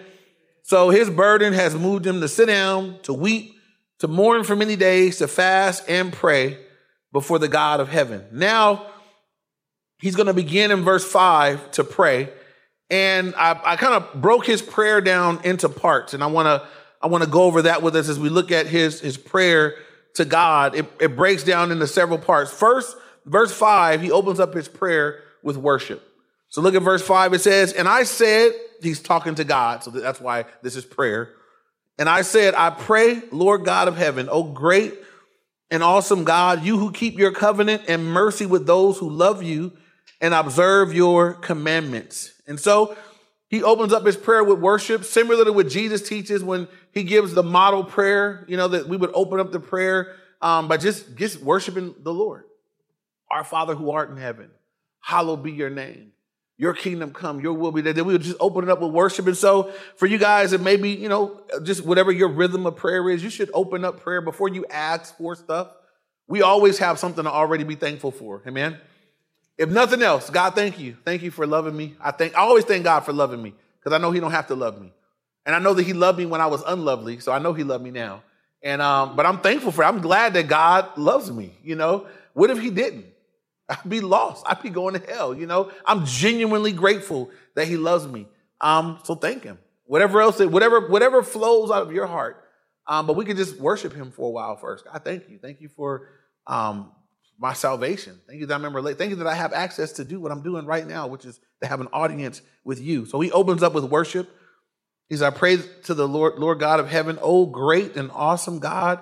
So 0.63 0.89
his 0.89 1.09
burden 1.09 1.53
has 1.53 1.75
moved 1.75 2.05
him 2.05 2.21
to 2.21 2.27
sit 2.27 2.45
down, 2.45 2.99
to 3.03 3.13
weep, 3.13 3.55
to 3.99 4.07
mourn 4.07 4.43
for 4.43 4.55
many 4.55 4.75
days, 4.75 5.17
to 5.17 5.27
fast 5.27 5.83
and 5.89 6.13
pray 6.13 6.57
before 7.11 7.39
the 7.39 7.47
God 7.47 7.79
of 7.79 7.89
heaven. 7.89 8.25
Now 8.31 8.85
he's 9.99 10.15
going 10.15 10.27
to 10.27 10.33
begin 10.33 10.71
in 10.71 10.83
verse 10.83 11.03
five 11.03 11.71
to 11.71 11.83
pray. 11.83 12.29
And 12.91 13.35
I, 13.35 13.59
I 13.63 13.75
kind 13.75 13.93
of 13.93 14.21
broke 14.21 14.45
his 14.45 14.61
prayer 14.61 15.01
down 15.01 15.41
into 15.43 15.69
parts, 15.69 16.13
and 16.13 16.23
I 16.23 16.27
want 16.27 16.47
to 16.47 16.67
I 17.01 17.07
want 17.07 17.23
to 17.23 17.29
go 17.29 17.43
over 17.43 17.61
that 17.63 17.83
with 17.83 17.95
us 17.95 18.09
as 18.09 18.17
we 18.17 18.29
look 18.29 18.51
at 18.51 18.65
his 18.65 18.99
his 18.99 19.15
prayer 19.15 19.75
to 20.15 20.25
God. 20.25 20.75
It, 20.75 20.85
it 20.99 21.15
breaks 21.15 21.43
down 21.43 21.71
into 21.71 21.85
several 21.85 22.17
parts. 22.17 22.51
First, 22.51 22.97
verse 23.25 23.51
five, 23.51 24.01
he 24.01 24.11
opens 24.11 24.39
up 24.39 24.55
his 24.55 24.67
prayer 24.67 25.21
with 25.43 25.55
worship. 25.55 26.03
So 26.49 26.61
look 26.61 26.75
at 26.75 26.81
verse 26.81 27.01
five. 27.01 27.33
It 27.33 27.41
says, 27.41 27.73
"And 27.73 27.87
I 27.87 28.03
said, 28.03 28.53
he's 28.81 28.99
talking 28.99 29.35
to 29.35 29.43
God, 29.43 29.83
so 29.83 29.91
that's 29.91 30.19
why 30.19 30.45
this 30.61 30.75
is 30.75 30.85
prayer. 30.85 31.33
And 31.97 32.09
I 32.09 32.21
said, 32.21 32.55
I 32.55 32.69
pray, 32.69 33.21
Lord 33.31 33.65
God 33.65 33.87
of 33.87 33.97
heaven, 33.97 34.29
oh 34.31 34.43
great 34.43 34.93
and 35.69 35.83
awesome 35.83 36.23
God, 36.23 36.63
you 36.63 36.79
who 36.79 36.91
keep 36.91 37.19
your 37.19 37.31
covenant 37.31 37.83
and 37.87 38.05
mercy 38.05 38.45
with 38.45 38.65
those 38.65 38.97
who 38.97 39.09
love 39.09 39.43
you 39.43 39.73
and 40.21 40.33
observe 40.33 40.93
your 40.93 41.33
commandments." 41.33 42.33
And 42.47 42.59
so 42.59 42.97
he 43.47 43.63
opens 43.63 43.93
up 43.93 44.05
his 44.05 44.17
prayer 44.17 44.43
with 44.43 44.59
worship, 44.59 45.03
similar 45.03 45.43
to 45.45 45.53
what 45.53 45.69
Jesus 45.69 46.07
teaches 46.07 46.43
when 46.43 46.67
he 46.91 47.03
gives 47.03 47.33
the 47.33 47.43
model 47.43 47.83
prayer, 47.83 48.45
you 48.47 48.57
know, 48.57 48.67
that 48.67 48.87
we 48.87 48.95
would 48.95 49.11
open 49.13 49.39
up 49.39 49.51
the 49.51 49.59
prayer 49.59 50.15
um, 50.41 50.67
by 50.67 50.77
just, 50.77 51.15
just 51.15 51.41
worshiping 51.41 51.95
the 51.99 52.13
Lord. 52.13 52.45
Our 53.29 53.43
Father 53.43 53.75
who 53.75 53.91
art 53.91 54.09
in 54.09 54.17
heaven, 54.17 54.49
hallowed 54.99 55.43
be 55.43 55.51
your 55.51 55.69
name. 55.69 56.11
Your 56.59 56.73
kingdom 56.73 57.13
come, 57.13 57.39
your 57.39 57.53
will 57.53 57.71
be 57.71 57.79
there. 57.79 57.93
Then 57.93 58.03
we 58.03 58.11
would 58.11 58.21
just 58.21 58.35
open 58.41 58.65
it 58.65 58.69
up 58.69 58.81
with 58.81 58.91
worship. 58.91 59.25
And 59.27 59.37
so 59.37 59.71
for 59.95 60.07
you 60.07 60.17
guys, 60.17 60.51
and 60.51 60.61
maybe, 60.61 60.89
you 60.89 61.07
know, 61.07 61.39
just 61.63 61.85
whatever 61.85 62.11
your 62.11 62.27
rhythm 62.27 62.65
of 62.65 62.75
prayer 62.75 63.09
is, 63.09 63.23
you 63.23 63.29
should 63.29 63.49
open 63.53 63.85
up 63.85 64.01
prayer 64.01 64.19
before 64.19 64.49
you 64.49 64.65
ask 64.69 65.15
for 65.17 65.37
stuff. 65.37 65.69
We 66.27 66.41
always 66.41 66.77
have 66.79 66.99
something 66.99 67.23
to 67.23 67.31
already 67.31 67.63
be 67.63 67.75
thankful 67.75 68.11
for. 68.11 68.43
Amen. 68.45 68.77
If 69.57 69.69
nothing 69.69 70.01
else, 70.01 70.29
God, 70.29 70.53
thank 70.53 70.77
you. 70.79 70.97
Thank 71.05 71.21
you 71.21 71.31
for 71.31 71.47
loving 71.47 71.77
me. 71.77 71.95
I 72.01 72.11
think 72.11 72.35
I 72.35 72.41
always 72.41 72.65
thank 72.65 72.83
God 72.83 73.01
for 73.01 73.13
loving 73.13 73.41
me 73.41 73.53
because 73.79 73.93
I 73.93 73.97
know 73.97 74.11
He 74.11 74.19
don't 74.19 74.31
have 74.31 74.47
to 74.47 74.55
love 74.55 74.81
me. 74.81 74.91
And 75.45 75.55
I 75.55 75.59
know 75.59 75.73
that 75.73 75.83
He 75.83 75.93
loved 75.93 76.17
me 76.17 76.25
when 76.25 76.41
I 76.41 76.47
was 76.47 76.61
unlovely, 76.67 77.19
so 77.19 77.31
I 77.31 77.39
know 77.39 77.53
He 77.53 77.63
loved 77.63 77.85
me 77.85 77.91
now. 77.91 78.21
And 78.61 78.81
um, 78.81 79.15
but 79.15 79.25
I'm 79.25 79.39
thankful 79.39 79.71
for 79.71 79.83
it. 79.83 79.87
I'm 79.87 80.01
glad 80.01 80.33
that 80.33 80.49
God 80.49 80.97
loves 80.97 81.31
me. 81.31 81.53
You 81.63 81.75
know, 81.75 82.05
what 82.33 82.49
if 82.49 82.59
He 82.59 82.69
didn't? 82.69 83.05
I'd 83.69 83.87
be 83.87 84.01
lost. 84.01 84.45
I'd 84.47 84.61
be 84.61 84.69
going 84.69 84.99
to 84.99 85.11
hell. 85.11 85.35
You 85.35 85.45
know, 85.45 85.71
I'm 85.85 86.05
genuinely 86.05 86.71
grateful 86.71 87.31
that 87.55 87.67
He 87.67 87.77
loves 87.77 88.07
me. 88.07 88.27
Um, 88.59 88.99
so 89.03 89.15
thank 89.15 89.43
Him. 89.43 89.59
Whatever 89.85 90.21
else, 90.21 90.39
whatever 90.39 90.87
whatever 90.87 91.23
flows 91.23 91.71
out 91.71 91.83
of 91.83 91.91
your 91.91 92.07
heart. 92.07 92.43
Um, 92.87 93.05
but 93.05 93.15
we 93.15 93.25
can 93.25 93.37
just 93.37 93.59
worship 93.59 93.93
Him 93.93 94.11
for 94.11 94.27
a 94.27 94.31
while 94.31 94.55
first. 94.55 94.85
God, 94.85 95.01
thank 95.03 95.29
you. 95.29 95.37
Thank 95.39 95.61
you 95.61 95.69
for 95.69 96.09
um, 96.47 96.91
my 97.37 97.53
salvation. 97.53 98.19
Thank 98.27 98.39
you 98.39 98.47
that 98.47 98.55
I'm 98.55 98.95
Thank 98.95 99.11
you 99.11 99.15
that 99.17 99.27
I 99.27 99.35
have 99.35 99.53
access 99.53 99.93
to 99.93 100.03
do 100.03 100.19
what 100.19 100.31
I'm 100.31 100.41
doing 100.41 100.65
right 100.65 100.85
now, 100.85 101.07
which 101.07 101.25
is 101.25 101.39
to 101.61 101.67
have 101.67 101.81
an 101.81 101.87
audience 101.93 102.41
with 102.63 102.81
you. 102.81 103.05
So 103.05 103.19
He 103.19 103.31
opens 103.31 103.63
up 103.63 103.73
with 103.73 103.85
worship. 103.85 104.29
He's 105.09 105.21
I 105.23 105.31
pray 105.31 105.57
to 105.85 105.93
the 105.93 106.07
Lord, 106.07 106.37
Lord 106.37 106.59
God 106.59 106.79
of 106.79 106.87
heaven, 106.87 107.17
oh 107.21 107.47
great 107.47 107.95
and 107.95 108.11
awesome 108.13 108.59
God. 108.59 109.01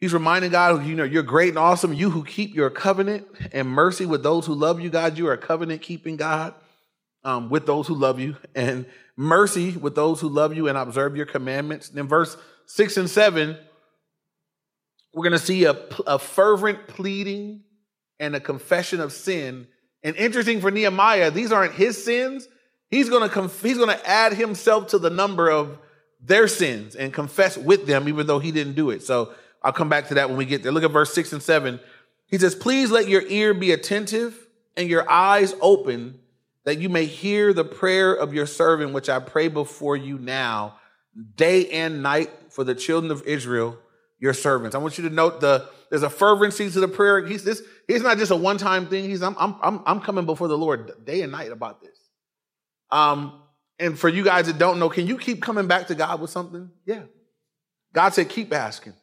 He's 0.00 0.12
reminding 0.12 0.50
God, 0.50 0.84
you 0.84 0.94
know, 0.94 1.04
you're 1.04 1.22
great 1.22 1.50
and 1.50 1.58
awesome. 1.58 1.92
You 1.92 2.10
who 2.10 2.24
keep 2.24 2.54
your 2.54 2.68
covenant 2.68 3.26
and 3.52 3.68
mercy 3.68 4.04
with 4.04 4.22
those 4.22 4.46
who 4.46 4.54
love 4.54 4.80
you, 4.80 4.90
God. 4.90 5.16
You 5.16 5.28
are 5.28 5.32
a 5.32 5.38
covenant 5.38 5.82
keeping 5.82 6.16
God 6.16 6.54
um, 7.24 7.48
with 7.48 7.66
those 7.66 7.86
who 7.86 7.94
love 7.94 8.20
you, 8.20 8.36
and 8.54 8.86
mercy 9.16 9.76
with 9.76 9.94
those 9.94 10.20
who 10.20 10.28
love 10.28 10.54
you 10.54 10.68
and 10.68 10.76
observe 10.76 11.16
your 11.16 11.26
commandments. 11.26 11.88
And 11.88 11.98
in 11.98 12.06
verse 12.06 12.36
six 12.66 12.96
and 12.96 13.08
seven, 13.08 13.56
we're 15.14 15.24
going 15.24 15.32
to 15.32 15.38
see 15.38 15.64
a, 15.64 15.76
a 16.06 16.18
fervent 16.18 16.88
pleading 16.88 17.62
and 18.20 18.36
a 18.36 18.40
confession 18.40 19.00
of 19.00 19.12
sin. 19.12 19.66
And 20.02 20.14
interesting 20.16 20.60
for 20.60 20.70
Nehemiah, 20.70 21.30
these 21.30 21.52
aren't 21.52 21.72
his 21.72 22.02
sins, 22.02 22.48
He's 22.90 23.08
going 23.08 23.22
to 23.22 23.28
conf- 23.28 23.62
he's 23.62 23.78
going 23.78 23.96
to 23.96 24.08
add 24.08 24.32
himself 24.32 24.88
to 24.88 24.98
the 24.98 25.10
number 25.10 25.50
of 25.50 25.78
their 26.20 26.48
sins 26.48 26.94
and 26.94 27.12
confess 27.12 27.56
with 27.56 27.86
them, 27.86 28.08
even 28.08 28.26
though 28.26 28.38
he 28.38 28.52
didn't 28.52 28.74
do 28.74 28.90
it. 28.90 29.02
So 29.02 29.32
I'll 29.66 29.72
come 29.72 29.88
back 29.88 30.08
to 30.08 30.14
that 30.14 30.28
when 30.28 30.38
we 30.38 30.44
get 30.46 30.62
there. 30.62 30.70
Look 30.70 30.84
at 30.84 30.92
verse 30.92 31.12
six 31.12 31.32
and 31.32 31.42
seven. 31.42 31.80
He 32.28 32.38
says, 32.38 32.54
"Please 32.54 32.90
let 32.90 33.08
your 33.08 33.22
ear 33.22 33.52
be 33.52 33.72
attentive 33.72 34.46
and 34.76 34.88
your 34.88 35.10
eyes 35.10 35.54
open, 35.60 36.20
that 36.64 36.78
you 36.78 36.88
may 36.88 37.04
hear 37.04 37.52
the 37.52 37.64
prayer 37.64 38.14
of 38.14 38.32
your 38.32 38.46
servant, 38.46 38.92
which 38.92 39.08
I 39.08 39.18
pray 39.18 39.48
before 39.48 39.96
you 39.96 40.18
now, 40.18 40.78
day 41.34 41.68
and 41.70 42.02
night, 42.02 42.30
for 42.50 42.62
the 42.62 42.74
children 42.74 43.10
of 43.10 43.22
Israel, 43.26 43.76
your 44.18 44.32
servants." 44.32 44.76
I 44.76 44.78
want 44.78 44.98
you 44.98 45.08
to 45.08 45.14
note 45.14 45.40
the 45.40 45.68
there's 45.90 46.02
a 46.02 46.10
fervency 46.10 46.70
to 46.70 46.80
the 46.80 46.88
prayer. 46.88 47.26
He's 47.26 47.44
this. 47.44 47.62
He's 47.88 48.02
not 48.02 48.18
just 48.18 48.30
a 48.30 48.36
one 48.36 48.58
time 48.58 48.86
thing. 48.86 49.04
He's 49.04 49.22
I'm 49.22 49.36
I'm 49.38 49.82
I'm 49.84 50.00
coming 50.00 50.26
before 50.26 50.48
the 50.48 50.58
Lord 50.58 51.04
day 51.04 51.22
and 51.22 51.32
night 51.32 51.50
about 51.50 51.80
this. 51.80 51.98
Um, 52.90 53.42
and 53.78 53.98
for 53.98 54.08
you 54.08 54.24
guys 54.24 54.46
that 54.46 54.58
don't 54.58 54.78
know, 54.78 54.88
can 54.88 55.06
you 55.06 55.18
keep 55.18 55.42
coming 55.42 55.66
back 55.66 55.88
to 55.88 55.94
God 55.94 56.20
with 56.20 56.30
something? 56.30 56.70
Yeah. 56.84 57.02
God 57.92 58.14
said, 58.14 58.28
keep 58.28 58.52
asking, 58.52 58.94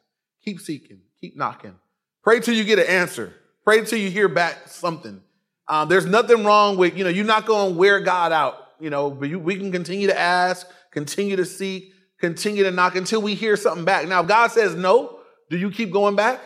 keep 0.44 0.60
seeking, 0.60 1.02
keep 1.22 1.36
knocking. 1.36 1.76
Pray 2.24 2.40
till 2.40 2.54
you 2.54 2.64
get 2.64 2.80
an 2.80 2.88
answer. 2.88 3.34
Pray 3.64 3.84
till 3.86 4.00
you 4.00 4.10
hear 4.10 4.28
back 4.28 4.68
something. 4.68 5.22
Um, 5.68 5.88
there's 5.88 6.06
nothing 6.06 6.44
wrong 6.44 6.78
with, 6.78 6.98
you 6.98 7.04
know, 7.04 7.10
you're 7.10 7.26
not 7.26 7.46
going 7.46 7.74
to 7.74 7.80
wear 7.80 8.00
God 8.00 8.32
out, 8.32 8.56
you 8.80 8.90
know, 8.90 9.10
but 9.10 9.30
you, 9.30 9.40
we 9.40 9.56
can 9.56 9.72
continue 9.72 10.08
to 10.08 10.18
ask, 10.18 10.68
continue 10.92 11.36
to 11.38 11.46
seek, 11.46 11.94
continue 12.20 12.64
to 12.64 12.72
knock 12.72 12.96
until 12.96 13.22
we 13.22 13.34
hear 13.34 13.56
something 13.56 13.86
back. 13.86 14.08
Now, 14.08 14.22
if 14.22 14.28
God 14.28 14.52
says 14.52 14.76
no, 14.76 15.20
do 15.50 15.58
you 15.58 15.72
keep 15.72 15.92
going 15.92 16.16
back? 16.16 16.42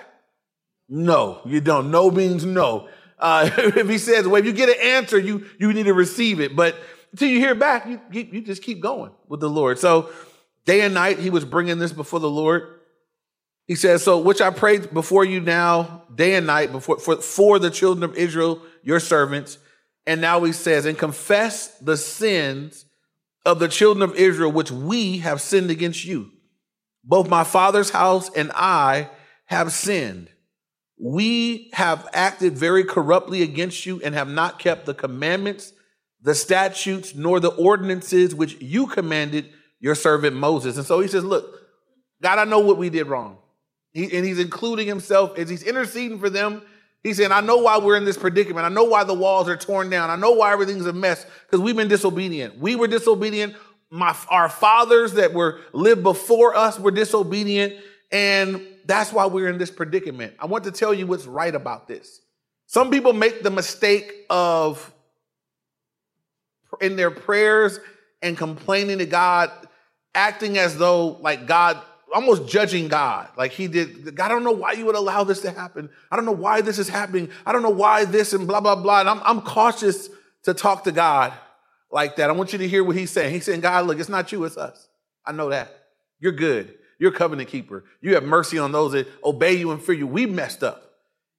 No, 0.89 1.41
you 1.45 1.61
don't. 1.61 1.91
No 1.91 2.11
means 2.11 2.45
no. 2.45 2.87
Uh, 3.19 3.49
if 3.57 3.89
he 3.89 3.97
says, 3.97 4.27
well, 4.27 4.39
if 4.39 4.45
you 4.45 4.53
get 4.53 4.69
an 4.69 4.75
answer, 4.81 5.17
you, 5.17 5.45
you 5.59 5.73
need 5.73 5.83
to 5.83 5.93
receive 5.93 6.39
it. 6.39 6.55
But 6.55 6.75
until 7.11 7.29
you 7.29 7.39
hear 7.39 7.55
back, 7.55 7.87
you, 7.87 7.99
you, 8.11 8.27
you 8.31 8.41
just 8.41 8.61
keep 8.61 8.79
going 8.79 9.11
with 9.27 9.39
the 9.39 9.49
Lord. 9.49 9.79
So 9.79 10.09
day 10.65 10.81
and 10.81 10.93
night, 10.93 11.19
he 11.19 11.29
was 11.29 11.43
bringing 11.45 11.79
this 11.79 11.91
before 11.91 12.19
the 12.19 12.29
Lord. 12.29 12.76
He 13.67 13.75
says, 13.75 14.03
so 14.03 14.17
which 14.17 14.41
I 14.41 14.49
pray 14.49 14.79
before 14.79 15.25
you 15.25 15.41
now, 15.41 16.03
day 16.13 16.35
and 16.35 16.47
night, 16.47 16.71
before 16.71 16.97
for, 16.99 17.17
for 17.17 17.59
the 17.59 17.69
children 17.69 18.03
of 18.09 18.15
Israel, 18.17 18.61
your 18.81 18.99
servants. 18.99 19.57
And 20.05 20.21
now 20.21 20.43
he 20.43 20.53
says, 20.53 20.85
and 20.85 20.97
confess 20.97 21.77
the 21.79 21.97
sins 21.97 22.85
of 23.45 23.59
the 23.59 23.67
children 23.67 24.09
of 24.09 24.15
Israel, 24.15 24.51
which 24.51 24.71
we 24.71 25.17
have 25.19 25.41
sinned 25.41 25.69
against 25.69 26.05
you. 26.05 26.31
Both 27.03 27.29
my 27.29 27.43
father's 27.43 27.89
house 27.89 28.29
and 28.35 28.51
I 28.55 29.09
have 29.45 29.73
sinned. 29.73 30.29
We 30.99 31.69
have 31.73 32.07
acted 32.13 32.57
very 32.57 32.85
corruptly 32.85 33.43
against 33.43 33.85
you 33.85 34.01
and 34.01 34.15
have 34.15 34.29
not 34.29 34.59
kept 34.59 34.85
the 34.85 34.93
commandments 34.93 35.73
the 36.21 36.35
statutes 36.35 37.15
nor 37.15 37.39
the 37.39 37.51
ordinances 37.51 38.33
which 38.33 38.59
you 38.61 38.87
commanded 38.87 39.49
your 39.79 39.95
servant 39.95 40.35
Moses. 40.35 40.77
And 40.77 40.85
so 40.85 40.99
he 40.99 41.07
says, 41.07 41.23
Look, 41.23 41.45
God, 42.21 42.39
I 42.39 42.45
know 42.45 42.59
what 42.59 42.77
we 42.77 42.89
did 42.89 43.07
wrong. 43.07 43.37
He, 43.97 44.15
and 44.15 44.23
he's 44.23 44.37
including 44.37 44.85
himself 44.85 45.39
as 45.39 45.49
he's 45.49 45.63
interceding 45.63 46.19
for 46.19 46.29
them. 46.29 46.61
He's 47.01 47.17
saying, 47.17 47.31
I 47.31 47.41
know 47.41 47.57
why 47.57 47.79
we're 47.79 47.95
in 47.95 48.05
this 48.05 48.15
predicament. 48.15 48.63
I 48.63 48.69
know 48.69 48.83
why 48.83 49.03
the 49.03 49.15
walls 49.15 49.49
are 49.49 49.57
torn 49.57 49.89
down. 49.89 50.11
I 50.11 50.15
know 50.15 50.33
why 50.33 50.53
everything's 50.53 50.85
a 50.85 50.93
mess 50.93 51.25
because 51.47 51.61
we've 51.61 51.75
been 51.75 51.87
disobedient. 51.87 52.59
We 52.59 52.75
were 52.75 52.87
disobedient. 52.87 53.55
My, 53.89 54.15
our 54.29 54.49
fathers 54.49 55.13
that 55.13 55.33
were 55.33 55.61
lived 55.73 56.03
before 56.03 56.55
us 56.55 56.79
were 56.79 56.91
disobedient. 56.91 57.73
And 58.11 58.61
that's 58.85 59.11
why 59.11 59.25
we're 59.25 59.49
in 59.49 59.57
this 59.57 59.71
predicament. 59.71 60.35
I 60.37 60.45
want 60.45 60.65
to 60.65 60.71
tell 60.71 60.93
you 60.93 61.07
what's 61.07 61.25
right 61.25 61.55
about 61.55 61.87
this. 61.87 62.21
Some 62.67 62.91
people 62.91 63.13
make 63.13 63.41
the 63.41 63.49
mistake 63.49 64.13
of 64.29 64.93
in 66.81 66.97
their 66.97 67.09
prayers 67.09 67.79
and 68.21 68.37
complaining 68.37 68.99
to 68.99 69.07
God, 69.07 69.49
acting 70.13 70.59
as 70.59 70.77
though 70.77 71.17
like 71.19 71.47
God, 71.47 71.81
almost 72.13 72.47
judging 72.47 72.87
God. 72.87 73.29
Like 73.37 73.51
he 73.51 73.67
did, 73.67 74.15
God, 74.15 74.25
I 74.25 74.29
don't 74.29 74.43
know 74.43 74.51
why 74.51 74.73
you 74.73 74.85
would 74.85 74.95
allow 74.95 75.23
this 75.23 75.41
to 75.41 75.51
happen. 75.51 75.89
I 76.11 76.15
don't 76.15 76.25
know 76.25 76.31
why 76.31 76.61
this 76.61 76.79
is 76.79 76.89
happening. 76.89 77.29
I 77.45 77.51
don't 77.51 77.63
know 77.63 77.69
why 77.69 78.05
this 78.05 78.33
and 78.33 78.47
blah, 78.47 78.61
blah, 78.61 78.75
blah. 78.75 79.01
And 79.01 79.09
I'm, 79.09 79.21
I'm 79.23 79.41
cautious 79.41 80.09
to 80.43 80.53
talk 80.53 80.83
to 80.85 80.91
God 80.91 81.33
like 81.91 82.15
that. 82.17 82.29
I 82.29 82.33
want 82.33 82.53
you 82.53 82.59
to 82.59 82.67
hear 82.67 82.83
what 82.83 82.95
he's 82.95 83.11
saying. 83.11 83.33
He's 83.33 83.45
saying, 83.45 83.61
God, 83.61 83.85
look, 83.87 83.99
it's 83.99 84.09
not 84.09 84.31
you, 84.31 84.43
it's 84.45 84.57
us. 84.57 84.87
I 85.25 85.31
know 85.31 85.49
that. 85.49 85.71
You're 86.19 86.31
good. 86.31 86.75
You're 86.99 87.11
covenant 87.11 87.49
keeper. 87.49 87.83
You 88.01 88.15
have 88.15 88.23
mercy 88.23 88.57
on 88.57 88.71
those 88.71 88.93
that 88.93 89.07
obey 89.23 89.53
you 89.53 89.71
and 89.71 89.81
fear 89.81 89.95
you. 89.95 90.07
We 90.07 90.25
messed 90.25 90.63
up. 90.63 90.83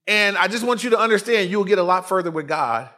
And 0.06 0.38
I 0.38 0.48
just 0.48 0.64
want 0.64 0.84
you 0.84 0.90
to 0.90 0.98
understand 0.98 1.50
you'll 1.50 1.64
get 1.64 1.78
a 1.78 1.82
lot 1.82 2.08
further 2.08 2.30
with 2.30 2.46
God 2.46 2.88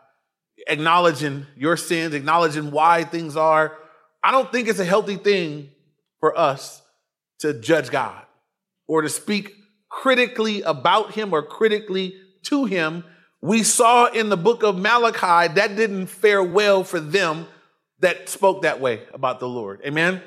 acknowledging 0.66 1.46
your 1.56 1.76
sins, 1.76 2.14
acknowledging 2.14 2.70
why 2.70 3.04
things 3.04 3.36
are. 3.36 3.76
I 4.22 4.30
don't 4.30 4.50
think 4.52 4.68
it's 4.68 4.78
a 4.78 4.84
healthy 4.84 5.16
thing 5.16 5.70
for 6.20 6.38
us 6.38 6.82
to 7.40 7.54
judge 7.54 7.90
God 7.90 8.24
or 8.86 9.02
to 9.02 9.08
speak 9.08 9.54
critically 9.88 10.62
about 10.62 11.12
him 11.12 11.32
or 11.32 11.42
critically 11.42 12.14
to 12.44 12.64
him. 12.64 13.04
We 13.42 13.62
saw 13.62 14.06
in 14.06 14.28
the 14.28 14.36
book 14.36 14.62
of 14.62 14.78
Malachi 14.78 15.52
that 15.54 15.76
didn't 15.76 16.06
fare 16.06 16.42
well 16.42 16.84
for 16.84 17.00
them 17.00 17.46
that 18.00 18.28
spoke 18.28 18.62
that 18.62 18.80
way 18.80 19.02
about 19.12 19.40
the 19.40 19.48
Lord. 19.48 19.80
Amen. 19.84 20.22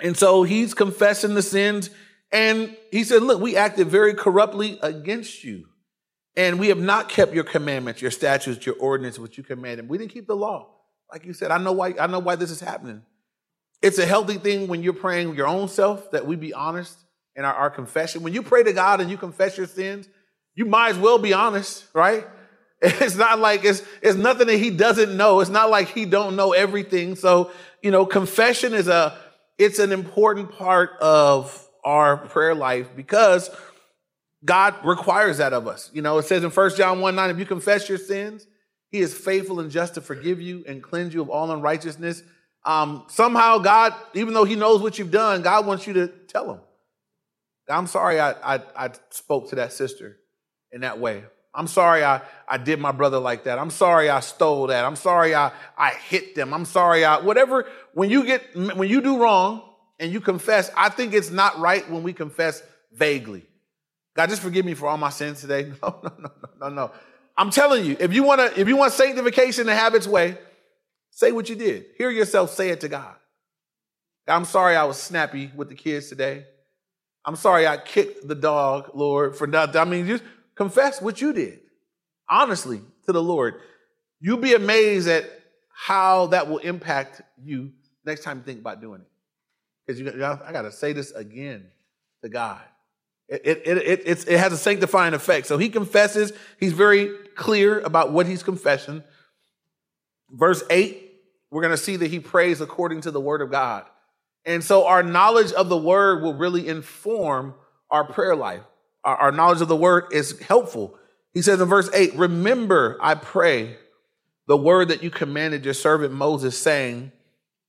And 0.00 0.16
so 0.16 0.42
he's 0.42 0.74
confessing 0.74 1.34
the 1.34 1.42
sins 1.42 1.90
and 2.32 2.76
he 2.90 3.04
said, 3.04 3.22
Look, 3.22 3.40
we 3.40 3.56
acted 3.56 3.88
very 3.88 4.14
corruptly 4.14 4.78
against 4.82 5.44
you. 5.44 5.66
And 6.34 6.58
we 6.58 6.68
have 6.68 6.78
not 6.78 7.10
kept 7.10 7.34
your 7.34 7.44
commandments, 7.44 8.00
your 8.00 8.10
statutes, 8.10 8.64
your 8.64 8.76
ordinance, 8.76 9.18
which 9.18 9.36
you 9.36 9.44
commanded. 9.44 9.88
We 9.88 9.98
didn't 9.98 10.12
keep 10.12 10.26
the 10.26 10.36
law. 10.36 10.70
Like 11.12 11.26
you 11.26 11.34
said, 11.34 11.50
I 11.50 11.58
know 11.58 11.72
why, 11.72 11.94
I 12.00 12.06
know 12.06 12.20
why 12.20 12.36
this 12.36 12.50
is 12.50 12.60
happening. 12.60 13.02
It's 13.82 13.98
a 13.98 14.06
healthy 14.06 14.38
thing 14.38 14.68
when 14.68 14.82
you're 14.82 14.92
praying 14.92 15.34
your 15.34 15.48
own 15.48 15.68
self 15.68 16.12
that 16.12 16.26
we 16.26 16.36
be 16.36 16.54
honest 16.54 16.96
in 17.34 17.44
our, 17.44 17.52
our 17.52 17.70
confession. 17.70 18.22
When 18.22 18.32
you 18.32 18.42
pray 18.42 18.62
to 18.62 18.72
God 18.72 19.00
and 19.00 19.10
you 19.10 19.16
confess 19.16 19.56
your 19.56 19.66
sins, 19.66 20.08
you 20.54 20.66
might 20.66 20.90
as 20.90 20.98
well 20.98 21.18
be 21.18 21.32
honest, 21.32 21.86
right? 21.92 22.26
It's 22.84 23.14
not 23.14 23.38
like 23.38 23.64
it's 23.64 23.80
it's 24.00 24.16
nothing 24.16 24.48
that 24.48 24.56
he 24.56 24.70
doesn't 24.70 25.16
know. 25.16 25.38
It's 25.38 25.48
not 25.48 25.70
like 25.70 25.90
he 25.90 26.04
don't 26.04 26.34
know 26.34 26.50
everything. 26.50 27.14
So, 27.14 27.52
you 27.80 27.92
know, 27.92 28.04
confession 28.04 28.74
is 28.74 28.88
a 28.88 29.16
it's 29.56 29.78
an 29.78 29.92
important 29.92 30.50
part 30.50 30.90
of 31.00 31.68
our 31.84 32.16
prayer 32.16 32.56
life 32.56 32.88
because 32.96 33.50
God 34.44 34.74
requires 34.84 35.38
that 35.38 35.52
of 35.52 35.68
us. 35.68 35.90
You 35.92 36.02
know, 36.02 36.18
it 36.18 36.24
says 36.24 36.42
in 36.42 36.50
1 36.50 36.76
John 36.76 37.00
1 37.00 37.14
9, 37.14 37.30
if 37.30 37.38
you 37.38 37.46
confess 37.46 37.88
your 37.88 37.98
sins, 37.98 38.46
he 38.88 38.98
is 38.98 39.14
faithful 39.14 39.60
and 39.60 39.70
just 39.70 39.94
to 39.94 40.00
forgive 40.00 40.40
you 40.40 40.64
and 40.66 40.82
cleanse 40.82 41.14
you 41.14 41.22
of 41.22 41.30
all 41.30 41.50
unrighteousness. 41.52 42.24
Um, 42.64 43.04
somehow, 43.08 43.58
God, 43.58 43.94
even 44.14 44.34
though 44.34 44.44
he 44.44 44.54
knows 44.54 44.80
what 44.80 44.98
you've 44.98 45.10
done, 45.10 45.42
God 45.42 45.66
wants 45.66 45.86
you 45.86 45.94
to 45.94 46.08
tell 46.08 46.52
him. 46.52 46.60
I'm 47.68 47.86
sorry 47.86 48.20
I, 48.20 48.56
I, 48.56 48.60
I 48.76 48.90
spoke 49.10 49.50
to 49.50 49.56
that 49.56 49.72
sister 49.72 50.18
in 50.70 50.82
that 50.82 50.98
way. 50.98 51.24
I'm 51.54 51.66
sorry 51.66 52.02
I, 52.02 52.22
I 52.48 52.56
did 52.56 52.80
my 52.80 52.92
brother 52.92 53.18
like 53.18 53.44
that. 53.44 53.58
I'm 53.58 53.70
sorry 53.70 54.08
I 54.08 54.20
stole 54.20 54.68
that. 54.68 54.84
I'm 54.84 54.96
sorry 54.96 55.34
I, 55.34 55.52
I 55.76 55.90
hit 55.90 56.34
them. 56.34 56.54
I'm 56.54 56.64
sorry 56.64 57.04
I, 57.04 57.20
whatever. 57.20 57.66
When 57.94 58.10
you 58.10 58.24
get, 58.24 58.54
when 58.54 58.88
you 58.88 59.00
do 59.00 59.20
wrong 59.20 59.62
and 60.00 60.12
you 60.12 60.20
confess, 60.20 60.70
I 60.76 60.88
think 60.88 61.12
it's 61.12 61.30
not 61.30 61.58
right 61.58 61.88
when 61.90 62.02
we 62.02 62.12
confess 62.12 62.62
vaguely. 62.92 63.46
God, 64.14 64.28
just 64.28 64.42
forgive 64.42 64.64
me 64.64 64.74
for 64.74 64.88
all 64.88 64.96
my 64.96 65.10
sins 65.10 65.40
today. 65.40 65.72
No, 65.82 66.00
no, 66.02 66.12
no, 66.18 66.30
no, 66.42 66.48
no, 66.60 66.68
no. 66.68 66.90
I'm 67.36 67.50
telling 67.50 67.84
you, 67.84 67.96
if 67.98 68.12
you 68.12 68.22
want 68.22 68.40
to, 68.40 68.60
if 68.60 68.68
you 68.68 68.76
want 68.76 68.92
sanctification 68.92 69.66
to 69.66 69.74
have 69.74 69.94
its 69.94 70.06
way, 70.06 70.38
say 71.12 71.30
what 71.30 71.48
you 71.48 71.54
did. 71.54 71.86
Hear 71.96 72.10
yourself 72.10 72.50
say 72.50 72.70
it 72.70 72.80
to 72.80 72.88
God. 72.88 73.14
I'm 74.26 74.44
sorry 74.44 74.76
I 74.76 74.84
was 74.84 75.00
snappy 75.00 75.50
with 75.54 75.68
the 75.68 75.74
kids 75.74 76.08
today. 76.08 76.44
I'm 77.24 77.36
sorry 77.36 77.66
I 77.66 77.76
kicked 77.76 78.26
the 78.26 78.34
dog, 78.34 78.90
Lord, 78.94 79.36
for 79.36 79.46
nothing. 79.46 79.80
I 79.80 79.84
mean, 79.84 80.06
just 80.06 80.24
confess 80.54 81.00
what 81.00 81.20
you 81.20 81.32
did, 81.32 81.60
honestly, 82.28 82.80
to 83.06 83.12
the 83.12 83.22
Lord. 83.22 83.54
You'll 84.20 84.38
be 84.38 84.54
amazed 84.54 85.08
at 85.08 85.24
how 85.72 86.26
that 86.28 86.48
will 86.48 86.58
impact 86.58 87.22
you 87.42 87.72
next 88.04 88.22
time 88.22 88.38
you 88.38 88.44
think 88.44 88.60
about 88.60 88.80
doing 88.80 89.00
it. 89.00 89.06
Because 89.86 90.00
you, 90.00 90.24
I 90.24 90.52
got 90.52 90.62
to 90.62 90.72
say 90.72 90.92
this 90.92 91.10
again 91.12 91.66
to 92.22 92.28
God. 92.28 92.60
It, 93.28 93.62
it, 93.66 93.78
it, 93.78 94.28
it, 94.28 94.38
has 94.38 94.52
a 94.52 94.58
sanctifying 94.58 95.14
effect. 95.14 95.46
So 95.46 95.58
he 95.58 95.68
confesses, 95.68 96.32
he's 96.60 96.72
very 96.72 97.10
clear 97.34 97.80
about 97.80 98.12
what 98.12 98.26
he's 98.26 98.42
confessing. 98.42 99.02
Verse 100.32 100.64
8, 100.70 101.12
we're 101.50 101.62
going 101.62 101.76
to 101.76 101.82
see 101.82 101.96
that 101.96 102.10
he 102.10 102.18
prays 102.18 102.60
according 102.60 103.02
to 103.02 103.10
the 103.10 103.20
word 103.20 103.42
of 103.42 103.50
God. 103.50 103.84
And 104.44 104.64
so 104.64 104.86
our 104.86 105.02
knowledge 105.02 105.52
of 105.52 105.68
the 105.68 105.76
word 105.76 106.22
will 106.22 106.34
really 106.34 106.66
inform 106.66 107.54
our 107.90 108.04
prayer 108.04 108.34
life. 108.34 108.62
Our, 109.04 109.16
our 109.16 109.32
knowledge 109.32 109.60
of 109.60 109.68
the 109.68 109.76
word 109.76 110.06
is 110.12 110.40
helpful. 110.40 110.98
He 111.34 111.42
says 111.42 111.60
in 111.60 111.68
verse 111.68 111.90
8, 111.94 112.14
Remember, 112.14 112.98
I 113.00 113.14
pray, 113.14 113.76
the 114.48 114.56
word 114.56 114.88
that 114.88 115.02
you 115.02 115.10
commanded 115.10 115.64
your 115.64 115.74
servant 115.74 116.12
Moses, 116.12 116.58
saying, 116.58 117.12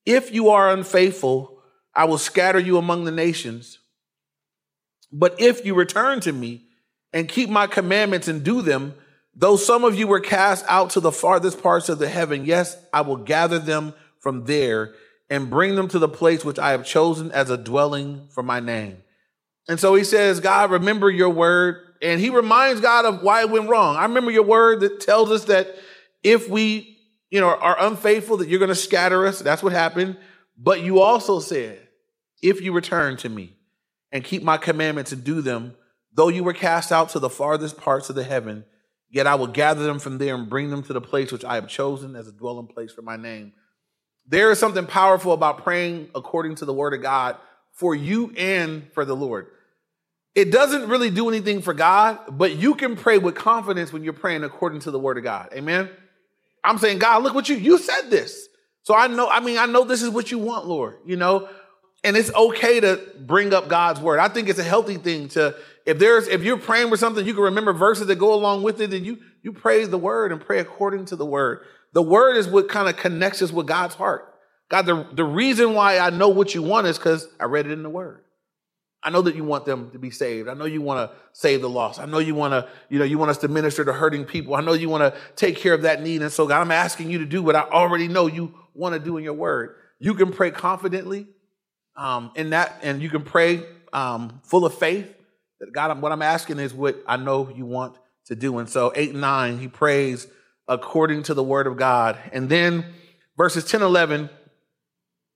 If 0.06 0.34
you 0.34 0.50
are 0.50 0.72
unfaithful, 0.72 1.60
I 1.94 2.06
will 2.06 2.18
scatter 2.18 2.60
you 2.60 2.78
among 2.78 3.04
the 3.04 3.12
nations. 3.12 3.80
But 5.12 5.40
if 5.40 5.66
you 5.66 5.76
return 5.76 6.22
to 6.22 6.32
me 6.32 6.64
and 7.12 7.30
keep 7.30 7.50
my 7.50 7.68
commandments 7.68 8.28
and 8.28 8.44
do 8.44 8.62
them, 8.62 8.96
though 9.36 9.56
some 9.56 9.84
of 9.84 9.96
you 9.96 10.08
were 10.08 10.20
cast 10.20 10.66
out 10.68 10.92
to 10.92 11.00
the 11.00 11.12
farthest 11.12 11.62
parts 11.62 11.90
of 11.90 12.00
the 12.00 12.10
heaven, 12.10 12.46
yes, 12.46 12.78
I 12.92 13.02
will 13.02 13.18
gather 13.18 13.60
them 13.60 13.94
from 14.20 14.46
there 14.46 14.94
and 15.30 15.50
bring 15.50 15.76
them 15.76 15.88
to 15.90 16.00
the 16.00 16.10
place 16.10 16.46
which 16.46 16.60
I 16.60 16.72
have 16.72 16.86
chosen 16.86 17.32
as 17.32 17.50
a 17.50 17.58
dwelling 17.58 18.28
for 18.30 18.44
my 18.44 18.60
name. 18.60 18.98
And 19.68 19.80
so 19.80 19.96
he 19.96 20.04
says, 20.04 20.40
God, 20.40 20.72
remember 20.72 21.10
your 21.10 21.30
word. 21.30 21.78
And 22.02 22.20
he 22.20 22.30
reminds 22.30 22.82
God 22.82 23.06
of 23.06 23.24
why 23.24 23.42
it 23.42 23.50
went 23.50 23.70
wrong. 23.70 23.96
I 23.96 24.04
remember 24.04 24.30
your 24.30 24.44
word 24.44 24.82
that 24.82 25.00
tells 25.00 25.32
us 25.32 25.46
that 25.46 25.74
if 26.22 26.50
we, 26.50 26.98
you 27.30 27.40
know, 27.40 27.48
are 27.50 27.78
unfaithful, 27.80 28.38
that 28.38 28.50
you're 28.50 28.60
going 28.60 28.70
to 28.70 28.76
scatter 28.76 29.26
us. 29.26 29.40
That's 29.40 29.64
what 29.64 29.72
happened. 29.72 30.18
But 30.58 30.82
you 30.82 31.00
also 31.00 31.40
said, 31.40 31.80
if 32.42 32.62
you 32.62 32.74
return 32.74 33.16
to 33.18 33.30
me 33.30 33.56
and 34.12 34.24
keep 34.24 34.44
my 34.44 34.58
commandments 34.58 35.14
and 35.14 35.24
do 35.24 35.42
them, 35.42 35.76
though 36.14 36.28
you 36.28 36.44
were 36.44 36.54
cast 36.54 36.92
out 36.92 37.10
to 37.10 37.20
the 37.20 37.30
farthest 37.30 37.78
parts 37.78 38.10
of 38.10 38.16
the 38.16 38.24
heaven, 38.24 38.66
yet 39.14 39.28
I 39.28 39.36
will 39.36 39.48
gather 39.48 39.84
them 39.84 40.00
from 40.00 40.18
there 40.18 40.34
and 40.34 40.50
bring 40.50 40.72
them 40.72 40.82
to 40.84 40.92
the 40.92 41.00
place 41.00 41.32
which 41.32 41.46
I 41.46 41.56
have 41.56 41.68
chosen 41.68 42.16
as 42.16 42.28
a 42.28 42.32
dwelling 42.32 42.66
place 42.66 42.92
for 42.92 43.04
my 43.04 43.16
name. 43.16 43.54
There 44.28 44.50
is 44.52 44.58
something 44.58 44.88
powerful 44.88 45.34
about 45.34 45.64
praying 45.64 46.10
according 46.16 46.56
to 46.56 46.66
the 46.66 46.74
word 46.74 46.96
of 46.96 47.02
God 47.04 47.38
for 47.72 47.94
you 47.94 48.34
and 48.36 48.92
for 48.94 49.06
the 49.06 49.16
Lord. 49.16 49.48
It 50.34 50.52
doesn't 50.52 50.90
really 50.90 51.12
do 51.12 51.30
anything 51.30 51.62
for 51.62 51.76
God, 51.76 52.18
but 52.32 52.56
you 52.56 52.74
can 52.74 52.96
pray 52.96 53.20
with 53.20 53.36
confidence 53.36 53.94
when 53.94 54.04
you're 54.04 54.14
praying 54.14 54.44
according 54.44 54.80
to 54.82 54.92
the 54.92 54.98
word 54.98 55.20
of 55.20 55.24
God. 55.24 55.50
Amen. 55.54 55.92
I'm 56.64 56.80
saying, 56.80 56.98
God, 56.98 57.22
look 57.22 57.36
what 57.36 57.50
you 57.50 57.56
you 57.56 57.78
said 57.78 58.10
this. 58.10 58.48
So 58.82 58.96
I 58.96 59.08
know, 59.08 59.30
I 59.30 59.42
mean, 59.42 59.60
I 59.60 59.68
know 59.68 59.84
this 59.84 60.02
is 60.02 60.10
what 60.10 60.32
you 60.32 60.40
want, 60.40 60.66
Lord, 60.66 60.98
you 61.06 61.18
know, 61.18 61.48
and 62.04 62.18
it's 62.18 62.34
okay 62.34 62.80
to 62.82 63.02
bring 63.20 63.54
up 63.54 63.70
God's 63.70 64.00
word. 64.00 64.20
I 64.20 64.28
think 64.28 64.50
it's 64.50 64.60
a 64.60 64.64
healthy 64.64 64.98
thing 64.98 65.30
to, 65.30 65.56
if 65.86 66.00
there's, 66.00 66.28
if 66.28 66.44
you're 66.44 66.58
praying 66.58 66.90
for 66.90 66.98
something, 66.98 67.26
you 67.26 67.34
can 67.34 67.44
remember 67.44 67.74
verses 67.74 68.08
that 68.08 68.16
go 68.16 68.34
along 68.34 68.64
with 68.64 68.82
it, 68.82 68.94
and 68.94 69.06
you, 69.06 69.20
you 69.42 69.54
praise 69.54 69.90
the 69.90 69.98
word 69.98 70.32
and 70.32 70.42
pray 70.42 70.60
according 70.60 71.06
to 71.06 71.16
the 71.16 71.26
word. 71.26 71.66
The 71.94 72.02
word 72.02 72.38
is 72.38 72.48
what 72.48 72.70
kind 72.70 72.90
of 72.90 72.98
connects 72.98 73.42
us 73.42 73.52
with 73.52 73.68
God's 73.68 73.96
heart. 73.96 74.34
God, 74.70 74.86
the, 74.86 75.08
the 75.14 75.24
reason 75.24 75.74
why 75.74 76.00
I 76.00 76.10
know 76.10 76.30
what 76.30 76.56
you 76.56 76.64
want 76.64 76.88
is 76.88 76.98
because 76.98 77.28
I 77.40 77.46
read 77.46 77.68
it 77.68 77.72
in 77.72 77.84
the 77.84 77.90
word. 77.90 78.22
I 79.06 79.10
know 79.10 79.22
that 79.22 79.36
you 79.36 79.44
want 79.44 79.66
them 79.66 79.92
to 79.92 80.00
be 80.00 80.10
saved. 80.10 80.48
I 80.48 80.54
know 80.54 80.64
you 80.64 80.82
want 80.82 81.12
to 81.12 81.16
save 81.34 81.62
the 81.62 81.70
lost. 81.70 82.00
I 82.00 82.06
know 82.06 82.20
you 82.20 82.36
want 82.36 82.54
to, 82.54 82.70
you 82.90 83.00
know, 83.00 83.06
you 83.06 83.18
want 83.18 83.32
us 83.32 83.38
to 83.40 83.50
minister 83.50 83.84
to 83.84 83.92
hurting 83.92 84.24
people. 84.24 84.56
I 84.56 84.62
know 84.62 84.74
you 84.74 84.88
want 84.88 85.14
to 85.14 85.20
take 85.36 85.58
care 85.58 85.74
of 85.74 85.82
that 85.82 86.02
need. 86.02 86.22
And 86.22 86.32
so, 86.32 86.48
God, 86.48 86.62
I'm 86.62 86.72
asking 86.72 87.12
you 87.12 87.20
to 87.20 87.26
do 87.26 87.44
what 87.44 87.56
I 87.56 87.62
already 87.62 88.08
know 88.08 88.28
you 88.28 88.56
want 88.74 88.94
to 88.94 89.00
do 89.00 89.18
in 89.18 89.24
your 89.26 89.34
word. 89.34 89.76
You 90.00 90.14
can 90.14 90.32
pray 90.32 90.52
confidently 90.52 91.28
um, 91.96 92.32
in 92.36 92.52
that, 92.52 92.80
and 92.84 93.02
you 93.02 93.10
can 93.10 93.24
pray 93.24 93.64
um, 93.92 94.42
full 94.44 94.66
of 94.66 94.74
faith 94.74 95.14
that 95.60 95.72
God, 95.72 96.02
what 96.02 96.12
I'm 96.12 96.22
asking 96.22 96.60
is 96.60 96.74
what 96.74 97.02
I 97.08 97.18
know 97.18 97.52
you 97.56 97.66
want 97.66 97.96
to 98.26 98.36
do. 98.36 98.58
And 98.58 98.70
so, 98.70 98.92
8 98.96 99.12
and 99.12 99.22
9, 99.22 99.60
he 99.60 99.68
prays 99.68 100.28
according 100.68 101.24
to 101.24 101.34
the 101.34 101.44
word 101.44 101.68
of 101.68 101.78
God. 101.78 102.18
And 102.32 102.50
then 102.50 102.86
verses 103.38 103.66
10 103.66 103.82
11, 103.82 104.30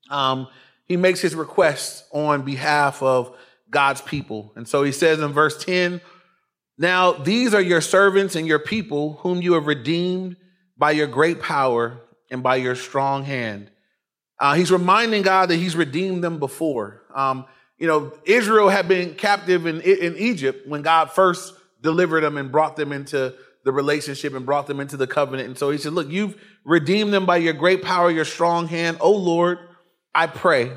um, 0.09 0.47
he 0.85 0.97
makes 0.97 1.19
his 1.19 1.35
request 1.35 2.05
on 2.11 2.43
behalf 2.43 3.01
of 3.03 3.35
God's 3.69 4.01
people. 4.01 4.53
And 4.55 4.67
so 4.67 4.83
he 4.83 4.91
says 4.91 5.19
in 5.19 5.33
verse 5.33 5.63
10, 5.63 6.01
Now 6.77 7.11
these 7.11 7.53
are 7.53 7.61
your 7.61 7.81
servants 7.81 8.35
and 8.35 8.47
your 8.47 8.59
people 8.59 9.15
whom 9.21 9.41
you 9.41 9.53
have 9.53 9.67
redeemed 9.67 10.37
by 10.77 10.91
your 10.91 11.07
great 11.07 11.41
power 11.41 11.99
and 12.31 12.41
by 12.41 12.57
your 12.57 12.75
strong 12.75 13.23
hand. 13.23 13.69
Uh, 14.39 14.53
he's 14.53 14.71
reminding 14.71 15.23
God 15.23 15.49
that 15.49 15.55
he's 15.55 15.75
redeemed 15.75 16.23
them 16.23 16.39
before. 16.39 17.01
Um, 17.13 17.45
you 17.77 17.87
know, 17.87 18.13
Israel 18.25 18.69
had 18.69 18.87
been 18.87 19.15
captive 19.15 19.65
in, 19.65 19.81
in 19.81 20.15
Egypt 20.17 20.67
when 20.67 20.81
God 20.81 21.11
first 21.11 21.53
delivered 21.81 22.21
them 22.21 22.37
and 22.37 22.51
brought 22.51 22.75
them 22.75 22.91
into 22.91 23.33
the 23.63 23.71
relationship 23.71 24.33
and 24.33 24.45
brought 24.45 24.67
them 24.67 24.79
into 24.79 24.97
the 24.97 25.07
covenant. 25.07 25.47
And 25.47 25.57
so 25.57 25.69
he 25.71 25.77
said, 25.77 25.93
Look, 25.93 26.09
you've 26.09 26.39
redeemed 26.63 27.13
them 27.13 27.25
by 27.25 27.37
your 27.37 27.53
great 27.53 27.83
power, 27.83 28.09
your 28.09 28.25
strong 28.25 28.67
hand. 28.67 28.97
Oh 29.01 29.15
Lord, 29.15 29.59
I 30.13 30.27
pray 30.27 30.71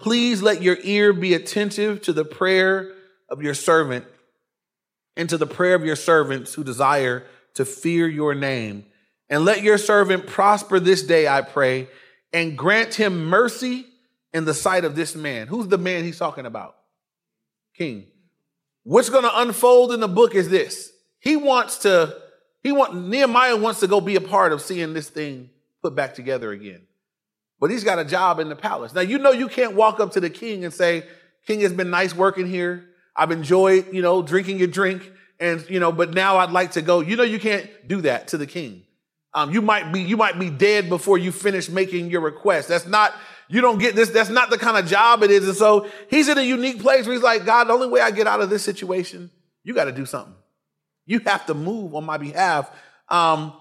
Please 0.00 0.40
let 0.40 0.62
your 0.62 0.78
ear 0.82 1.12
be 1.12 1.34
attentive 1.34 2.00
to 2.02 2.14
the 2.14 2.24
prayer 2.24 2.94
of 3.28 3.42
your 3.42 3.52
servant 3.52 4.06
and 5.14 5.28
to 5.28 5.36
the 5.36 5.46
prayer 5.46 5.74
of 5.74 5.84
your 5.84 5.96
servants 5.96 6.54
who 6.54 6.64
desire 6.64 7.26
to 7.54 7.66
fear 7.66 8.08
your 8.08 8.34
name. 8.34 8.86
And 9.28 9.44
let 9.44 9.62
your 9.62 9.76
servant 9.76 10.26
prosper 10.26 10.80
this 10.80 11.02
day, 11.02 11.28
I 11.28 11.42
pray, 11.42 11.88
and 12.32 12.56
grant 12.56 12.94
him 12.94 13.24
mercy 13.26 13.86
in 14.32 14.44
the 14.44 14.54
sight 14.54 14.84
of 14.84 14.94
this 14.94 15.14
man. 15.14 15.46
Who's 15.46 15.68
the 15.68 15.78
man 15.78 16.04
he's 16.04 16.18
talking 16.18 16.46
about? 16.46 16.76
King. 17.74 18.06
What's 18.84 19.10
going 19.10 19.24
to 19.24 19.40
unfold 19.40 19.92
in 19.92 20.00
the 20.00 20.08
book 20.08 20.34
is 20.34 20.48
this. 20.48 20.92
He 21.18 21.36
wants 21.36 21.78
to, 21.78 22.16
he 22.62 22.72
want, 22.72 23.08
Nehemiah 23.08 23.56
wants 23.56 23.80
to 23.80 23.86
go 23.86 24.00
be 24.00 24.16
a 24.16 24.20
part 24.20 24.52
of 24.52 24.62
seeing 24.62 24.94
this 24.94 25.08
thing 25.10 25.50
put 25.82 25.94
back 25.94 26.14
together 26.14 26.52
again 26.52 26.86
but 27.60 27.70
he's 27.70 27.84
got 27.84 27.98
a 27.98 28.04
job 28.04 28.40
in 28.40 28.48
the 28.48 28.56
palace. 28.56 28.94
Now, 28.94 29.02
you 29.02 29.18
know, 29.18 29.30
you 29.30 29.46
can't 29.46 29.74
walk 29.74 30.00
up 30.00 30.12
to 30.12 30.20
the 30.20 30.30
king 30.30 30.64
and 30.64 30.72
say, 30.72 31.04
King, 31.46 31.60
has 31.60 31.72
been 31.72 31.90
nice 31.90 32.14
working 32.16 32.46
here. 32.46 32.86
I've 33.14 33.30
enjoyed, 33.30 33.92
you 33.92 34.00
know, 34.02 34.22
drinking 34.22 34.58
your 34.58 34.68
drink. 34.68 35.12
And, 35.38 35.64
you 35.68 35.78
know, 35.78 35.92
but 35.92 36.14
now 36.14 36.38
I'd 36.38 36.50
like 36.50 36.72
to 36.72 36.82
go. 36.82 37.00
You 37.00 37.16
know, 37.16 37.22
you 37.22 37.38
can't 37.38 37.68
do 37.86 38.00
that 38.02 38.28
to 38.28 38.38
the 38.38 38.46
king. 38.46 38.82
Um, 39.32 39.52
you 39.52 39.62
might 39.62 39.92
be, 39.92 40.02
you 40.02 40.16
might 40.16 40.38
be 40.38 40.50
dead 40.50 40.88
before 40.88 41.16
you 41.16 41.30
finish 41.30 41.68
making 41.68 42.10
your 42.10 42.20
request. 42.20 42.68
That's 42.68 42.86
not, 42.86 43.14
you 43.48 43.60
don't 43.60 43.78
get 43.78 43.94
this. 43.94 44.10
That's 44.10 44.30
not 44.30 44.50
the 44.50 44.58
kind 44.58 44.76
of 44.76 44.86
job 44.86 45.22
it 45.22 45.30
is. 45.30 45.46
And 45.46 45.56
so 45.56 45.88
he's 46.08 46.28
in 46.28 46.36
a 46.36 46.42
unique 46.42 46.80
place 46.80 47.06
where 47.06 47.14
he's 47.14 47.22
like, 47.22 47.44
God, 47.44 47.64
the 47.64 47.72
only 47.72 47.88
way 47.88 48.00
I 48.00 48.10
get 48.10 48.26
out 48.26 48.40
of 48.40 48.50
this 48.50 48.64
situation, 48.64 49.30
you 49.62 49.72
got 49.74 49.84
to 49.84 49.92
do 49.92 50.04
something. 50.04 50.34
You 51.06 51.20
have 51.26 51.46
to 51.46 51.54
move 51.54 51.94
on 51.94 52.04
my 52.04 52.16
behalf. 52.16 52.70
Um, 53.08 53.52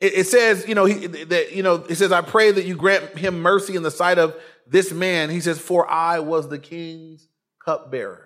it, 0.00 0.14
it 0.14 0.26
says, 0.26 0.66
you 0.68 0.74
know, 0.74 0.84
he, 0.84 1.06
that, 1.06 1.52
you 1.52 1.62
know, 1.62 1.76
it 1.88 1.96
says, 1.96 2.12
I 2.12 2.20
pray 2.20 2.52
that 2.52 2.64
you 2.64 2.76
grant 2.76 3.18
him 3.18 3.40
mercy 3.40 3.74
in 3.74 3.82
the 3.82 3.90
sight 3.90 4.18
of 4.18 4.36
this 4.66 4.92
man. 4.92 5.30
He 5.30 5.40
says, 5.40 5.58
for 5.58 5.90
I 5.90 6.20
was 6.20 6.48
the 6.48 6.58
king's 6.58 7.26
cupbearer. 7.64 8.24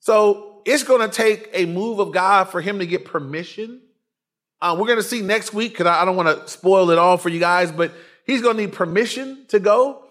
So 0.00 0.60
it's 0.66 0.82
going 0.82 1.00
to 1.00 1.14
take 1.14 1.48
a 1.54 1.64
move 1.64 1.98
of 1.98 2.12
God 2.12 2.44
for 2.50 2.60
him 2.60 2.78
to 2.80 2.86
get 2.86 3.06
permission. 3.06 3.80
Uh, 4.64 4.74
we're 4.74 4.86
going 4.86 4.96
to 4.96 5.02
see 5.02 5.20
next 5.20 5.52
week, 5.52 5.72
because 5.72 5.86
I, 5.86 6.00
I 6.00 6.04
don't 6.06 6.16
want 6.16 6.40
to 6.40 6.48
spoil 6.48 6.88
it 6.90 6.96
all 6.96 7.18
for 7.18 7.28
you 7.28 7.38
guys, 7.38 7.70
but 7.70 7.92
he's 8.24 8.40
going 8.40 8.56
to 8.56 8.62
need 8.62 8.72
permission 8.72 9.44
to 9.48 9.60
go. 9.60 10.04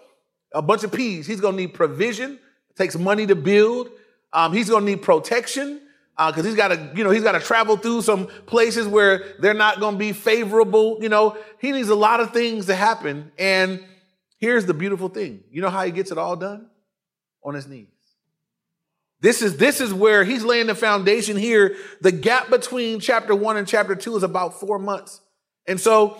A 0.52 0.62
bunch 0.62 0.84
of 0.84 0.92
P's. 0.92 1.26
He's 1.26 1.40
going 1.40 1.56
to 1.56 1.62
need 1.62 1.74
provision. 1.74 2.38
It 2.70 2.76
takes 2.76 2.96
money 2.96 3.26
to 3.26 3.34
build. 3.34 3.90
Um, 4.32 4.52
he's 4.52 4.70
going 4.70 4.86
to 4.86 4.92
need 4.92 5.02
protection 5.02 5.80
because 6.16 6.38
uh, 6.38 6.42
he's 6.44 6.54
got 6.54 6.68
to, 6.68 6.92
you 6.94 7.02
know, 7.02 7.10
he's 7.10 7.24
got 7.24 7.32
to 7.32 7.40
travel 7.40 7.76
through 7.76 8.02
some 8.02 8.28
places 8.46 8.86
where 8.86 9.24
they're 9.40 9.54
not 9.54 9.80
going 9.80 9.96
to 9.96 9.98
be 9.98 10.12
favorable. 10.12 10.98
You 11.00 11.08
know, 11.08 11.36
he 11.58 11.72
needs 11.72 11.88
a 11.88 11.96
lot 11.96 12.20
of 12.20 12.32
things 12.32 12.66
to 12.66 12.76
happen. 12.76 13.32
And 13.36 13.84
here's 14.38 14.66
the 14.66 14.74
beautiful 14.74 15.08
thing: 15.08 15.42
you 15.50 15.62
know 15.62 15.70
how 15.70 15.84
he 15.84 15.90
gets 15.90 16.12
it 16.12 16.18
all 16.18 16.36
done 16.36 16.68
on 17.42 17.54
his 17.54 17.66
knees. 17.66 17.93
This 19.24 19.40
is, 19.40 19.56
this 19.56 19.80
is 19.80 19.94
where 19.94 20.22
he's 20.22 20.44
laying 20.44 20.66
the 20.66 20.74
foundation 20.74 21.38
here. 21.38 21.76
The 22.02 22.12
gap 22.12 22.50
between 22.50 23.00
chapter 23.00 23.34
one 23.34 23.56
and 23.56 23.66
chapter 23.66 23.94
two 23.94 24.14
is 24.18 24.22
about 24.22 24.60
four 24.60 24.78
months. 24.78 25.22
And 25.66 25.80
so 25.80 26.18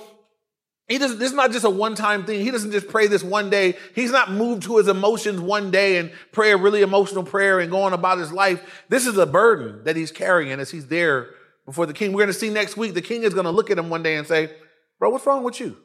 he 0.88 0.96
doesn't, 0.96 1.18
this 1.18 1.28
is 1.28 1.36
not 1.36 1.52
just 1.52 1.66
a 1.66 1.70
one 1.70 1.96
time 1.96 2.24
thing. 2.24 2.40
He 2.40 2.50
doesn't 2.50 2.72
just 2.72 2.88
pray 2.88 3.06
this 3.06 3.22
one 3.22 3.50
day. 3.50 3.76
He's 3.94 4.10
not 4.10 4.32
moved 4.32 4.62
to 4.62 4.78
his 4.78 4.88
emotions 4.88 5.38
one 5.38 5.70
day 5.70 5.98
and 5.98 6.12
pray 6.32 6.52
a 6.52 6.56
really 6.56 6.80
emotional 6.80 7.24
prayer 7.24 7.60
and 7.60 7.70
go 7.70 7.82
on 7.82 7.92
about 7.92 8.16
his 8.16 8.32
life. 8.32 8.84
This 8.88 9.06
is 9.06 9.18
a 9.18 9.26
burden 9.26 9.84
that 9.84 9.96
he's 9.96 10.10
carrying 10.10 10.58
as 10.58 10.70
he's 10.70 10.86
there 10.86 11.28
before 11.66 11.84
the 11.84 11.92
king. 11.92 12.14
We're 12.14 12.22
going 12.22 12.28
to 12.28 12.32
see 12.32 12.48
next 12.48 12.78
week. 12.78 12.94
The 12.94 13.02
king 13.02 13.22
is 13.22 13.34
going 13.34 13.44
to 13.44 13.50
look 13.50 13.70
at 13.70 13.76
him 13.76 13.90
one 13.90 14.02
day 14.02 14.16
and 14.16 14.26
say, 14.26 14.50
bro, 14.98 15.10
what's 15.10 15.26
wrong 15.26 15.44
with 15.44 15.60
you? 15.60 15.76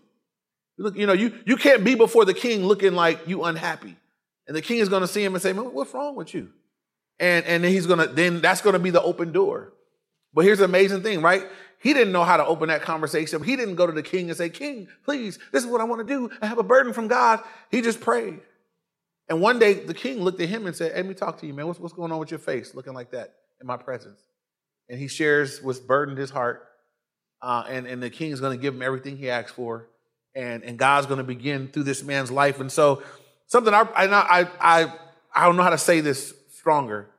Look, 0.77 0.95
you 0.95 1.05
know, 1.05 1.11
you, 1.11 1.37
you 1.45 1.57
can't 1.57 1.83
be 1.83 1.95
before 1.95 2.23
the 2.23 2.33
king 2.33 2.63
looking 2.63 2.93
like 2.93 3.27
you 3.27 3.43
unhappy. 3.43 3.97
And 4.47 4.55
the 4.55 4.61
king 4.61 4.77
is 4.77 4.87
going 4.87 5.01
to 5.01 5.07
see 5.07 5.21
him 5.21 5.35
and 5.35 5.41
say, 5.41 5.51
what's 5.51 5.93
wrong 5.93 6.15
with 6.15 6.33
you? 6.33 6.53
And, 7.19 7.45
and 7.45 7.63
then 7.63 7.71
he's 7.71 7.85
to, 7.87 7.95
then 7.95 8.41
that's 8.41 8.61
to 8.61 8.79
be 8.79 8.91
the 8.91 9.01
open 9.01 9.31
door. 9.31 9.73
But 10.33 10.45
here's 10.45 10.59
the 10.59 10.65
amazing 10.65 11.03
thing, 11.03 11.21
right? 11.21 11.45
He 11.81 11.93
didn't 11.93 12.13
know 12.13 12.23
how 12.23 12.37
to 12.37 12.45
open 12.45 12.69
that 12.69 12.81
conversation. 12.81 13.41
He 13.43 13.55
didn't 13.55 13.75
go 13.75 13.87
to 13.87 13.93
the 13.93 14.03
king 14.03 14.29
and 14.29 14.37
say, 14.37 14.49
King, 14.49 14.87
please, 15.05 15.39
this 15.51 15.63
is 15.63 15.69
what 15.69 15.81
I 15.81 15.85
want 15.85 16.05
to 16.05 16.13
do. 16.13 16.29
I 16.41 16.47
have 16.47 16.57
a 16.57 16.63
burden 16.63 16.93
from 16.93 17.07
God. 17.07 17.41
He 17.71 17.81
just 17.81 18.01
prayed. 18.01 18.39
And 19.29 19.41
one 19.41 19.59
day 19.59 19.73
the 19.73 19.93
king 19.93 20.21
looked 20.21 20.41
at 20.41 20.49
him 20.49 20.65
and 20.65 20.75
said, 20.75 20.93
Let 20.95 21.05
me 21.05 21.13
talk 21.13 21.39
to 21.39 21.47
you, 21.47 21.53
man. 21.53 21.67
What's, 21.67 21.79
what's 21.79 21.93
going 21.93 22.11
on 22.11 22.19
with 22.19 22.31
your 22.31 22.39
face 22.39 22.75
looking 22.75 22.93
like 22.93 23.11
that 23.11 23.35
in 23.61 23.67
my 23.67 23.77
presence? 23.77 24.19
And 24.89 24.99
he 24.99 25.07
shares 25.07 25.61
what's 25.61 25.79
burdened 25.79 26.17
his 26.17 26.31
heart. 26.31 26.65
Uh, 27.41 27.63
and, 27.69 27.87
and 27.87 28.03
the 28.03 28.09
king 28.09 28.31
is 28.31 28.41
going 28.41 28.57
to 28.57 28.61
give 28.61 28.73
him 28.73 28.81
everything 28.81 29.17
he 29.17 29.29
asks 29.29 29.51
for. 29.51 29.87
And, 30.35 30.63
and 30.63 30.77
God's 30.77 31.07
going 31.07 31.19
to 31.19 31.23
begin 31.23 31.69
through 31.69 31.83
this 31.83 32.03
man's 32.03 32.31
life. 32.31 32.59
And 32.59 32.71
so, 32.71 33.03
something 33.47 33.73
I, 33.73 33.81
I, 33.81 34.47
I, 34.59 34.93
I 35.33 35.45
don't 35.45 35.55
know 35.55 35.63
how 35.63 35.69
to 35.69 35.77
say 35.77 36.01
this 36.01 36.33
stronger. 36.59 37.09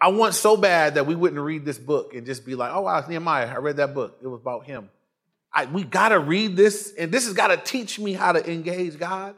I 0.00 0.08
want 0.08 0.34
so 0.34 0.56
bad 0.56 0.96
that 0.96 1.06
we 1.06 1.14
wouldn't 1.14 1.40
read 1.40 1.64
this 1.64 1.78
book 1.78 2.14
and 2.14 2.26
just 2.26 2.44
be 2.44 2.56
like, 2.56 2.72
oh, 2.74 2.82
wow, 2.82 2.98
it's 2.98 3.08
Nehemiah. 3.08 3.48
I 3.48 3.58
read 3.58 3.76
that 3.76 3.94
book. 3.94 4.18
It 4.20 4.26
was 4.26 4.40
about 4.40 4.64
him. 4.66 4.90
I, 5.52 5.66
we 5.66 5.84
got 5.84 6.08
to 6.08 6.18
read 6.18 6.56
this, 6.56 6.92
and 6.98 7.12
this 7.12 7.26
has 7.26 7.34
got 7.34 7.48
to 7.48 7.56
teach 7.56 8.00
me 8.00 8.12
how 8.12 8.32
to 8.32 8.50
engage 8.50 8.98
God. 8.98 9.36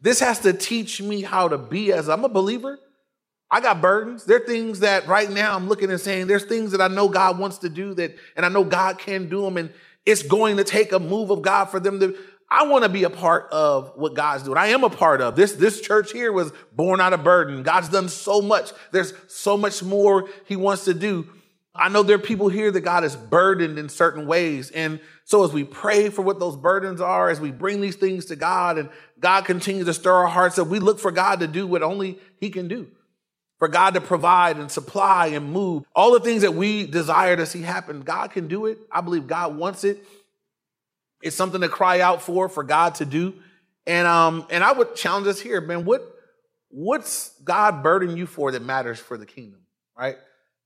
This 0.00 0.20
has 0.20 0.40
to 0.40 0.52
teach 0.52 1.02
me 1.02 1.22
how 1.22 1.48
to 1.48 1.58
be 1.58 1.92
as 1.92 2.08
I'm 2.08 2.24
a 2.24 2.28
believer. 2.28 2.78
I 3.50 3.60
got 3.60 3.80
burdens. 3.80 4.24
There 4.24 4.36
are 4.36 4.46
things 4.46 4.80
that 4.80 5.08
right 5.08 5.30
now 5.30 5.56
I'm 5.56 5.68
looking 5.68 5.90
and 5.90 6.00
saying, 6.00 6.28
there's 6.28 6.44
things 6.44 6.72
that 6.72 6.80
I 6.80 6.88
know 6.88 7.08
God 7.08 7.38
wants 7.38 7.58
to 7.58 7.68
do 7.68 7.94
that, 7.94 8.14
and 8.36 8.46
I 8.46 8.48
know 8.48 8.62
God 8.62 8.98
can 8.98 9.28
do 9.28 9.42
them, 9.42 9.56
and 9.56 9.72
it's 10.04 10.22
going 10.22 10.58
to 10.58 10.64
take 10.64 10.92
a 10.92 11.00
move 11.00 11.30
of 11.30 11.42
God 11.42 11.64
for 11.66 11.80
them 11.80 11.98
to. 12.00 12.16
I 12.48 12.66
want 12.66 12.84
to 12.84 12.88
be 12.88 13.04
a 13.04 13.10
part 13.10 13.48
of 13.50 13.92
what 13.96 14.14
God's 14.14 14.44
doing. 14.44 14.56
I 14.56 14.68
am 14.68 14.84
a 14.84 14.90
part 14.90 15.20
of 15.20 15.34
this. 15.34 15.52
This 15.54 15.80
church 15.80 16.12
here 16.12 16.32
was 16.32 16.52
born 16.72 17.00
out 17.00 17.12
of 17.12 17.24
burden. 17.24 17.62
God's 17.62 17.88
done 17.88 18.08
so 18.08 18.40
much. 18.40 18.70
There's 18.92 19.14
so 19.26 19.56
much 19.56 19.82
more 19.82 20.28
He 20.46 20.54
wants 20.54 20.84
to 20.84 20.94
do. 20.94 21.28
I 21.78 21.88
know 21.88 22.02
there 22.02 22.16
are 22.16 22.20
people 22.20 22.48
here 22.48 22.70
that 22.70 22.80
God 22.80 23.04
is 23.04 23.16
burdened 23.16 23.78
in 23.78 23.88
certain 23.88 24.26
ways. 24.26 24.70
And 24.70 25.00
so 25.24 25.44
as 25.44 25.52
we 25.52 25.64
pray 25.64 26.08
for 26.08 26.22
what 26.22 26.38
those 26.38 26.56
burdens 26.56 27.00
are, 27.00 27.28
as 27.28 27.40
we 27.40 27.50
bring 27.50 27.80
these 27.80 27.96
things 27.96 28.26
to 28.26 28.36
God 28.36 28.78
and 28.78 28.88
God 29.18 29.44
continues 29.44 29.86
to 29.86 29.94
stir 29.94 30.12
our 30.12 30.26
hearts 30.26 30.58
up, 30.58 30.68
we 30.68 30.78
look 30.78 30.98
for 30.98 31.10
God 31.10 31.40
to 31.40 31.46
do 31.46 31.66
what 31.66 31.82
only 31.82 32.18
He 32.38 32.50
can 32.50 32.68
do. 32.68 32.88
For 33.58 33.68
God 33.68 33.94
to 33.94 34.00
provide 34.00 34.58
and 34.58 34.70
supply 34.70 35.28
and 35.28 35.50
move. 35.50 35.84
All 35.94 36.12
the 36.12 36.20
things 36.20 36.42
that 36.42 36.54
we 36.54 36.86
desire 36.86 37.36
to 37.36 37.46
see 37.46 37.62
happen, 37.62 38.02
God 38.02 38.30
can 38.30 38.48
do 38.48 38.66
it. 38.66 38.78
I 38.92 39.00
believe 39.00 39.26
God 39.26 39.56
wants 39.56 39.82
it. 39.82 40.04
It's 41.22 41.36
something 41.36 41.60
to 41.60 41.68
cry 41.68 42.00
out 42.00 42.22
for, 42.22 42.48
for 42.48 42.62
God 42.62 42.96
to 42.96 43.04
do. 43.04 43.34
And 43.86 44.06
um, 44.06 44.46
and 44.50 44.64
I 44.64 44.72
would 44.72 44.96
challenge 44.96 45.26
us 45.26 45.40
here, 45.40 45.60
man. 45.60 45.84
What 45.84 46.02
what's 46.68 47.30
God 47.42 47.82
burden 47.82 48.16
you 48.16 48.26
for 48.26 48.52
that 48.52 48.62
matters 48.62 48.98
for 48.98 49.16
the 49.16 49.26
kingdom, 49.26 49.60
right? 49.96 50.16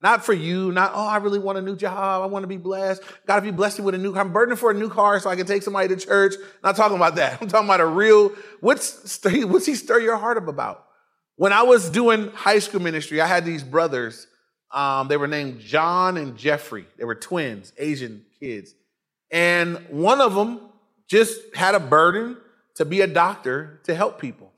Not 0.03 0.25
for 0.25 0.33
you, 0.33 0.73
not, 0.73 0.93
oh, 0.95 1.07
I 1.07 1.19
really 1.19 1.39
want 1.39 1.59
a 1.59 1.61
new 1.61 1.77
job. 1.77 2.23
I 2.23 2.27
want 2.27 2.43
to 2.43 2.47
be 2.47 2.57
blessed. 2.57 3.03
God, 3.27 3.39
if 3.39 3.45
you 3.45 3.53
blessed 3.53 3.81
with 3.81 3.95
a 3.95 3.99
new 3.99 4.13
car, 4.15 4.23
I'm 4.23 4.33
burdened 4.33 4.59
for 4.59 4.71
a 4.71 4.75
new 4.75 4.89
car 4.89 5.21
so 5.21 5.29
I 5.29 5.37
can 5.37 5.47
take 5.47 5.63
somebody 5.63 5.89
to 5.89 5.97
church. 5.97 6.35
not 6.65 6.75
talking 6.75 6.97
about 6.97 7.17
that. 7.17 7.39
I'm 7.43 7.49
talking 7.49 7.67
about 7.67 7.81
a 7.81 7.87
real, 7.87 8.33
what's, 8.61 9.21
what's 9.25 9.67
he 9.67 9.75
stir 9.75 10.01
your 10.01 10.17
heart 10.17 10.39
up 10.39 10.49
about? 10.49 10.87
When 11.37 11.53
I 11.53 11.63
was 11.63 11.91
doing 11.91 12.31
high 12.33 12.61
school 12.61 12.81
ministry, 12.81 13.21
I 13.21 13.27
had 13.27 13.45
these 13.45 13.63
brothers. 13.63 14.27
Um, 14.73 15.09
they 15.09 15.19
were 15.19 15.29
named 15.29 15.61
John 15.61 16.17
and 16.17 16.37
Jeffrey. 16.37 16.87
They 16.97 17.05
were 17.05 17.15
twins, 17.15 17.73
Asian 17.77 18.25
kids. 18.39 18.75
And 19.31 19.85
one 19.89 20.21
of 20.21 20.35
them 20.35 20.61
just 21.09 21.39
had 21.55 21.75
a 21.75 21.81
burden 21.81 22.37
to 22.77 22.85
be 22.85 23.01
a 23.01 23.07
doctor 23.07 23.81
to 23.85 23.95
help 23.95 24.21
people. 24.21 24.53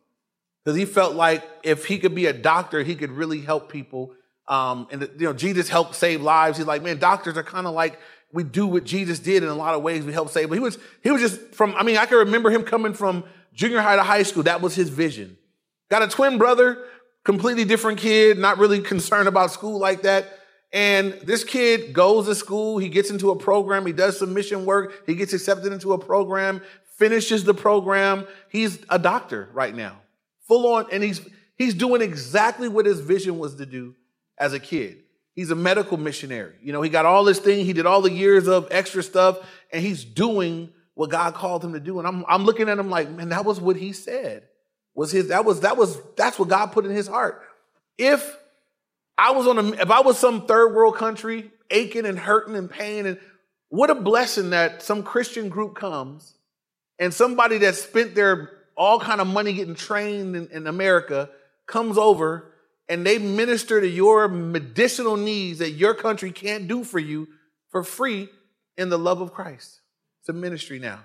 Because 0.65 0.79
he 0.79 0.85
felt 0.85 1.15
like 1.15 1.43
if 1.63 1.87
he 1.87 1.99
could 1.99 2.15
be 2.15 2.27
a 2.27 2.33
doctor, 2.33 2.83
he 2.83 2.95
could 2.95 3.11
really 3.11 3.41
help 3.41 3.71
people. 3.71 4.13
Um, 4.47 4.87
and 4.91 5.03
you 5.19 5.27
know, 5.27 5.33
Jesus 5.33 5.69
helped 5.69 5.95
save 5.95 6.23
lives. 6.23 6.59
He's 6.59 6.67
like, 6.67 6.83
man, 6.83 6.99
doctors 6.99 7.37
are 7.37 7.43
kind 7.43 7.67
of 7.67 7.75
like 7.75 7.99
we 8.33 8.45
do 8.45 8.67
what 8.67 8.85
Jesus 8.85 9.19
did 9.19 9.43
in 9.43 9.49
a 9.49 9.55
lot 9.55 9.75
of 9.75 9.83
ways. 9.83 10.05
We 10.05 10.13
help 10.13 10.31
save. 10.31 10.49
But 10.49 10.55
he 10.55 10.61
was 10.61 10.79
he 11.03 11.11
was 11.11 11.21
just 11.21 11.41
from. 11.55 11.75
I 11.77 11.83
mean, 11.83 11.97
I 11.97 12.07
can 12.07 12.19
remember 12.19 12.51
him 12.51 12.63
coming 12.63 12.95
from 12.95 13.25
junior 13.53 13.81
high 13.81 13.97
to 13.97 14.03
high 14.03 14.23
school. 14.23 14.45
That 14.45 14.61
was 14.61 14.75
his 14.75 14.89
vision. 14.89 15.37
Got 15.91 16.03
a 16.03 16.09
twin 16.09 16.39
brother, 16.39 16.85
completely 17.25 17.65
different 17.65 17.99
kid, 17.99 18.39
not 18.39 18.59
really 18.59 18.81
concerned 18.81 19.29
about 19.29 19.51
school 19.51 19.79
like 19.79 20.03
that. 20.03 20.39
And 20.73 21.13
this 21.25 21.45
kid 21.45 21.93
goes 21.93 22.27
to 22.27 22.35
school, 22.35 22.79
he 22.79 22.89
gets 22.89 23.11
into 23.11 23.31
a 23.31 23.37
program, 23.37 23.85
he 23.85 23.93
does 23.93 24.19
some 24.19 24.33
mission 24.33 24.65
work, 24.65 25.07
he 25.07 25.15
gets 25.15 25.35
accepted 25.35 25.71
into 25.71 25.93
a 25.93 25.99
program, 25.99 26.63
finishes 26.97 27.45
the 27.45 27.53
program. 27.53 28.27
He's 28.49 28.79
a 28.89 28.99
doctor 28.99 29.51
right 29.53 29.75
now, 29.75 30.01
full 30.49 30.75
on, 30.75 30.87
and 30.91 31.03
he's 31.03 31.21
he's 31.57 31.75
doing 31.75 32.01
exactly 32.01 32.69
what 32.69 32.87
his 32.87 33.01
vision 33.01 33.39
was 33.39 33.57
to 33.57 33.67
do 33.67 33.95
as 34.39 34.55
a 34.55 34.59
kid. 34.59 35.03
He's 35.35 35.51
a 35.51 35.55
medical 35.55 35.97
missionary. 35.97 36.55
You 36.63 36.73
know, 36.73 36.81
he 36.83 36.91
got 36.91 37.07
all 37.07 37.25
this 37.25 37.39
thing, 37.39 37.65
he 37.65 37.73
did 37.75 37.87
all 37.87 38.01
the 38.01 38.13
years 38.13 38.49
of 38.49 38.69
extra 38.71 39.03
stuff, 39.03 39.39
and 39.73 39.83
he's 39.83 40.05
doing 40.05 40.71
what 40.95 41.11
God 41.11 41.35
called 41.35 41.65
him 41.65 41.75
to 41.75 41.81
do. 41.81 41.99
And 41.99 42.09
I'm 42.09 42.25
I'm 42.29 42.45
looking 42.45 42.71
at 42.71 42.79
him 42.79 42.89
like, 42.89 43.11
man, 43.11 43.29
that 43.29 43.45
was 43.45 43.61
what 43.61 43.77
he 43.77 43.93
said. 43.93 44.49
Was 44.95 45.11
his 45.11 45.29
that 45.29 45.45
was 45.45 45.61
that 45.61 45.77
was 45.77 46.01
that's 46.17 46.39
what 46.39 46.49
God 46.49 46.73
put 46.73 46.87
in 46.87 46.93
his 46.93 47.09
heart. 47.09 47.43
If 47.99 48.39
I 49.17 49.33
was 49.33 49.47
on 49.47 49.59
a, 49.59 49.69
if 49.73 49.91
I 49.91 50.01
was 50.01 50.19
some 50.19 50.47
third 50.47 50.75
world 50.75 50.97
country, 50.97 51.51
aching 51.71 52.07
and 52.07 52.19
hurting 52.19 52.57
and 52.57 52.71
pain, 52.71 53.07
and 53.07 53.19
what 53.69 53.91
a 53.91 53.95
blessing 53.95 54.51
that 54.51 54.83
some 54.83 55.03
Christian 55.03 55.49
group 55.49 55.75
comes 55.75 56.35
and 56.99 57.13
somebody 57.13 57.59
that 57.59 57.75
spent 57.75 58.15
their 58.15 58.51
all 58.77 59.01
kind 59.01 59.21
of 59.21 59.27
money 59.27 59.53
getting 59.53 59.75
trained 59.75 60.37
in, 60.37 60.49
in 60.49 60.67
America 60.67 61.31
comes 61.67 61.99
over 61.99 62.53
and 62.89 63.07
they 63.07 63.19
minister 63.19 63.81
to 63.81 63.89
your 63.89 64.29
medicinal 64.29 65.17
needs 65.17 65.59
that 65.61 65.71
your 65.71 65.95
country 65.95 66.31
can't 66.31 66.69
do 66.69 66.85
for 66.85 66.99
you 66.99 67.29
for 67.71 67.83
free 67.83 68.29
in 68.77 68.89
the 68.89 68.99
love 68.99 69.21
of 69.21 69.33
Christ. 69.33 69.81
It's 70.21 70.29
a 70.29 70.33
ministry 70.33 70.79
now. 70.79 71.01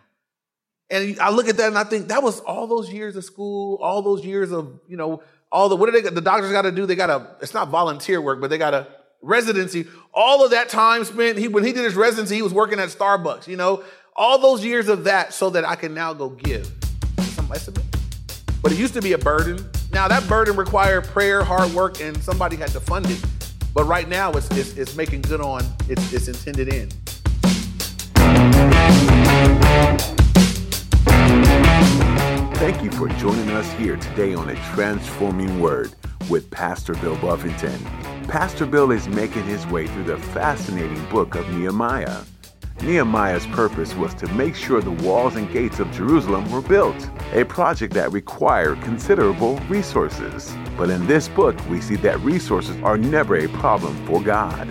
And 0.90 1.20
I 1.20 1.32
look 1.32 1.50
at 1.50 1.58
that 1.58 1.68
and 1.68 1.78
I 1.78 1.84
think 1.84 2.08
that 2.08 2.24
was 2.24 2.40
all 2.42 2.66
those 2.66 2.92
years 2.92 3.16
of 3.16 3.26
school, 3.26 3.78
all 3.82 4.02
those 4.02 4.24
years 4.24 4.52
of, 4.52 4.80
you 4.88 4.96
know, 4.96 5.22
all 5.52 5.70
the 5.70 5.76
what 5.76 5.92
do 5.92 6.02
they 6.02 6.10
the 6.10 6.22
doctors 6.22 6.52
got 6.52 6.64
to 6.64 6.72
do? 6.72 6.86
They 6.86 6.96
got 6.96 7.08
to 7.08 7.28
it's 7.42 7.54
not 7.54 7.70
volunteer 7.70 8.22
work, 8.22 8.40
but 8.40 8.50
they 8.50 8.58
got 8.58 8.72
to 8.72 8.88
residency. 9.22 9.88
All 10.14 10.44
of 10.44 10.52
that 10.52 10.70
time 10.70 11.04
spent 11.04 11.38
he 11.38 11.48
when 11.48 11.64
he 11.64 11.74
did 11.74 11.84
his 11.84 11.96
residency, 11.96 12.36
he 12.36 12.42
was 12.42 12.54
working 12.54 12.80
at 12.80 12.90
Starbucks. 12.90 13.48
You 13.48 13.58
know, 13.58 13.84
all 14.16 14.40
those 14.40 14.64
years 14.64 14.88
of 14.88 15.04
that, 15.06 15.34
so 15.34 15.50
that 15.52 15.66
I 15.66 15.76
can 15.76 15.94
now 15.94 16.14
go 16.14 16.30
give. 16.30 16.72
But 18.62 18.72
it 18.72 18.78
used 18.78 18.94
to 18.96 19.02
be 19.02 19.14
a 19.14 19.18
burden. 19.18 19.70
Now 19.92 20.08
that 20.08 20.28
burden 20.28 20.56
required 20.56 21.06
prayer, 21.06 21.44
hard 21.44 21.72
work, 21.74 22.02
and 22.02 22.22
somebody 22.24 22.56
had 22.56 22.70
to 22.70 22.80
fund 22.80 23.06
it. 23.08 23.24
But 23.74 23.86
right 23.86 24.08
now, 24.10 24.32
it's 24.32 24.50
it's, 24.52 24.76
it's 24.76 24.96
making 24.96 25.22
good 25.22 25.42
on 25.42 25.64
its, 25.88 26.12
its 26.12 26.28
intended 26.28 26.74
end. 26.74 26.96
Thank 32.58 32.82
you 32.82 32.90
for 32.90 33.08
joining 33.08 33.52
us 33.52 33.72
here 33.74 33.98
today 33.98 34.34
on 34.34 34.50
A 34.50 34.56
Transforming 34.74 35.60
Word 35.60 35.94
with 36.28 36.50
Pastor 36.50 36.96
Bill 36.96 37.16
Buffington. 37.18 37.80
Pastor 38.28 38.66
Bill 38.66 38.90
is 38.90 39.08
making 39.08 39.44
his 39.44 39.68
way 39.68 39.86
through 39.86 40.06
the 40.06 40.18
fascinating 40.18 41.06
book 41.06 41.36
of 41.36 41.48
Nehemiah. 41.52 42.24
Nehemiah's 42.82 43.46
purpose 43.46 43.94
was 43.94 44.16
to 44.16 44.28
make 44.34 44.56
sure 44.56 44.82
the 44.82 44.90
walls 44.90 45.36
and 45.36 45.54
gates 45.54 45.80
of 45.80 45.92
Jerusalem 45.92 46.52
were 46.52 46.64
built, 46.64 47.08
a 47.34 47.46
project 47.46 47.94
that 47.94 48.12
required 48.12 48.82
considerable 48.82 49.60
resources. 49.70 50.52
But 50.76 50.90
in 50.90 51.06
this 51.06 51.28
book, 51.28 51.56
we 51.70 51.80
see 51.80 51.96
that 51.98 52.20
resources 52.22 52.76
are 52.82 52.98
never 52.98 53.36
a 53.36 53.48
problem 53.50 53.96
for 54.08 54.20
God. 54.20 54.68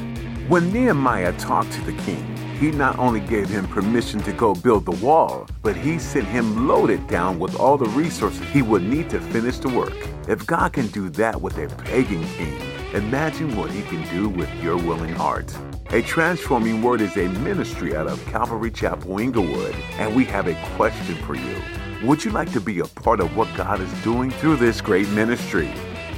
When 0.48 0.72
Nehemiah 0.72 1.38
talked 1.38 1.70
to 1.74 1.82
the 1.82 1.92
king, 2.02 2.35
he 2.58 2.70
not 2.70 2.98
only 2.98 3.20
gave 3.20 3.48
him 3.48 3.66
permission 3.68 4.20
to 4.22 4.32
go 4.32 4.54
build 4.54 4.86
the 4.86 5.04
wall, 5.04 5.46
but 5.62 5.76
he 5.76 5.98
sent 5.98 6.26
him 6.26 6.66
loaded 6.66 7.06
down 7.06 7.38
with 7.38 7.54
all 7.60 7.76
the 7.76 7.88
resources 7.90 8.40
he 8.48 8.62
would 8.62 8.82
need 8.82 9.10
to 9.10 9.20
finish 9.20 9.58
the 9.58 9.68
work. 9.68 9.94
If 10.26 10.46
God 10.46 10.72
can 10.72 10.86
do 10.88 11.08
that 11.10 11.40
with 11.40 11.58
a 11.58 11.68
pagan 11.84 12.24
king, 12.24 12.60
imagine 12.94 13.56
what 13.56 13.70
he 13.70 13.82
can 13.82 14.02
do 14.08 14.28
with 14.28 14.52
your 14.62 14.76
willing 14.76 15.14
heart. 15.14 15.54
A 15.90 16.02
Transforming 16.02 16.82
Word 16.82 17.00
is 17.00 17.16
a 17.16 17.28
ministry 17.28 17.94
out 17.94 18.06
of 18.06 18.24
Calvary 18.26 18.70
Chapel 18.70 19.18
Inglewood, 19.18 19.74
and 19.98 20.16
we 20.16 20.24
have 20.24 20.48
a 20.48 20.54
question 20.76 21.14
for 21.26 21.34
you. 21.34 21.56
Would 22.04 22.24
you 22.24 22.30
like 22.30 22.52
to 22.52 22.60
be 22.60 22.80
a 22.80 22.86
part 22.86 23.20
of 23.20 23.36
what 23.36 23.54
God 23.56 23.80
is 23.80 23.92
doing 24.02 24.30
through 24.30 24.56
this 24.56 24.80
great 24.80 25.08
ministry? 25.10 25.70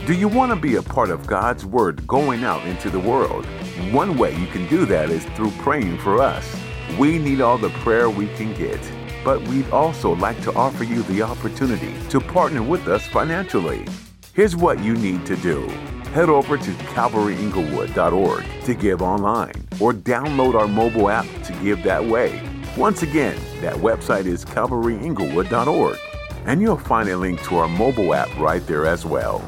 Do 0.09 0.15
you 0.15 0.27
want 0.27 0.51
to 0.53 0.57
be 0.57 0.77
a 0.77 0.83
part 0.83 1.11
of 1.11 1.27
God's 1.27 1.67
Word 1.67 2.07
going 2.07 2.43
out 2.43 2.65
into 2.67 2.89
the 2.89 2.99
world? 2.99 3.45
One 3.93 4.17
way 4.17 4.35
you 4.35 4.47
can 4.47 4.67
do 4.67 4.87
that 4.87 5.11
is 5.11 5.27
through 5.37 5.51
praying 5.59 5.99
for 5.99 6.23
us. 6.23 6.59
We 6.99 7.19
need 7.19 7.43
all 7.43 7.59
the 7.59 7.69
prayer 7.85 8.09
we 8.09 8.29
can 8.29 8.55
get, 8.55 8.81
but 9.23 9.47
we'd 9.49 9.69
also 9.69 10.15
like 10.15 10.41
to 10.45 10.55
offer 10.55 10.83
you 10.83 11.03
the 11.03 11.21
opportunity 11.21 11.93
to 12.09 12.21
partner 12.21 12.63
with 12.63 12.89
us 12.89 13.07
financially. 13.07 13.87
Here's 14.33 14.57
what 14.57 14.83
you 14.83 14.95
need 14.95 15.27
to 15.27 15.37
do. 15.37 15.69
Head 16.15 16.31
over 16.31 16.57
to 16.57 16.71
calvaryinglewood.org 16.71 18.65
to 18.65 18.75
give 18.75 19.03
online 19.03 19.69
or 19.79 19.93
download 19.93 20.55
our 20.55 20.69
mobile 20.69 21.11
app 21.11 21.27
to 21.45 21.53
give 21.63 21.83
that 21.83 22.03
way. 22.03 22.41
Once 22.79 23.03
again, 23.03 23.39
that 23.61 23.75
website 23.75 24.25
is 24.25 24.43
calvaryinglewood.org 24.43 25.99
and 26.47 26.63
you'll 26.63 26.79
find 26.79 27.11
a 27.11 27.17
link 27.19 27.43
to 27.43 27.59
our 27.59 27.69
mobile 27.69 28.15
app 28.15 28.35
right 28.39 28.67
there 28.67 28.87
as 28.87 29.05
well. 29.05 29.45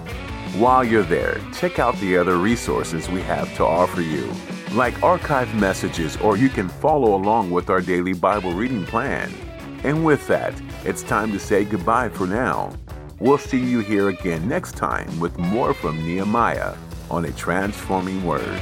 While 0.54 0.82
you're 0.82 1.04
there, 1.04 1.40
check 1.54 1.78
out 1.78 1.96
the 1.98 2.16
other 2.18 2.36
resources 2.36 3.08
we 3.08 3.22
have 3.22 3.54
to 3.56 3.64
offer 3.64 4.00
you, 4.00 4.28
like 4.72 4.94
archived 4.94 5.54
messages, 5.54 6.16
or 6.16 6.36
you 6.36 6.48
can 6.48 6.68
follow 6.68 7.14
along 7.14 7.52
with 7.52 7.70
our 7.70 7.80
daily 7.80 8.14
Bible 8.14 8.52
reading 8.52 8.84
plan. 8.84 9.32
And 9.84 10.04
with 10.04 10.26
that, 10.26 10.52
it's 10.84 11.04
time 11.04 11.30
to 11.32 11.38
say 11.38 11.64
goodbye 11.64 12.08
for 12.08 12.26
now. 12.26 12.72
We'll 13.20 13.38
see 13.38 13.60
you 13.60 13.78
here 13.78 14.08
again 14.08 14.48
next 14.48 14.76
time 14.76 15.20
with 15.20 15.38
more 15.38 15.72
from 15.72 16.04
Nehemiah 16.04 16.74
on 17.10 17.26
a 17.26 17.32
transforming 17.32 18.24
word. 18.24 18.60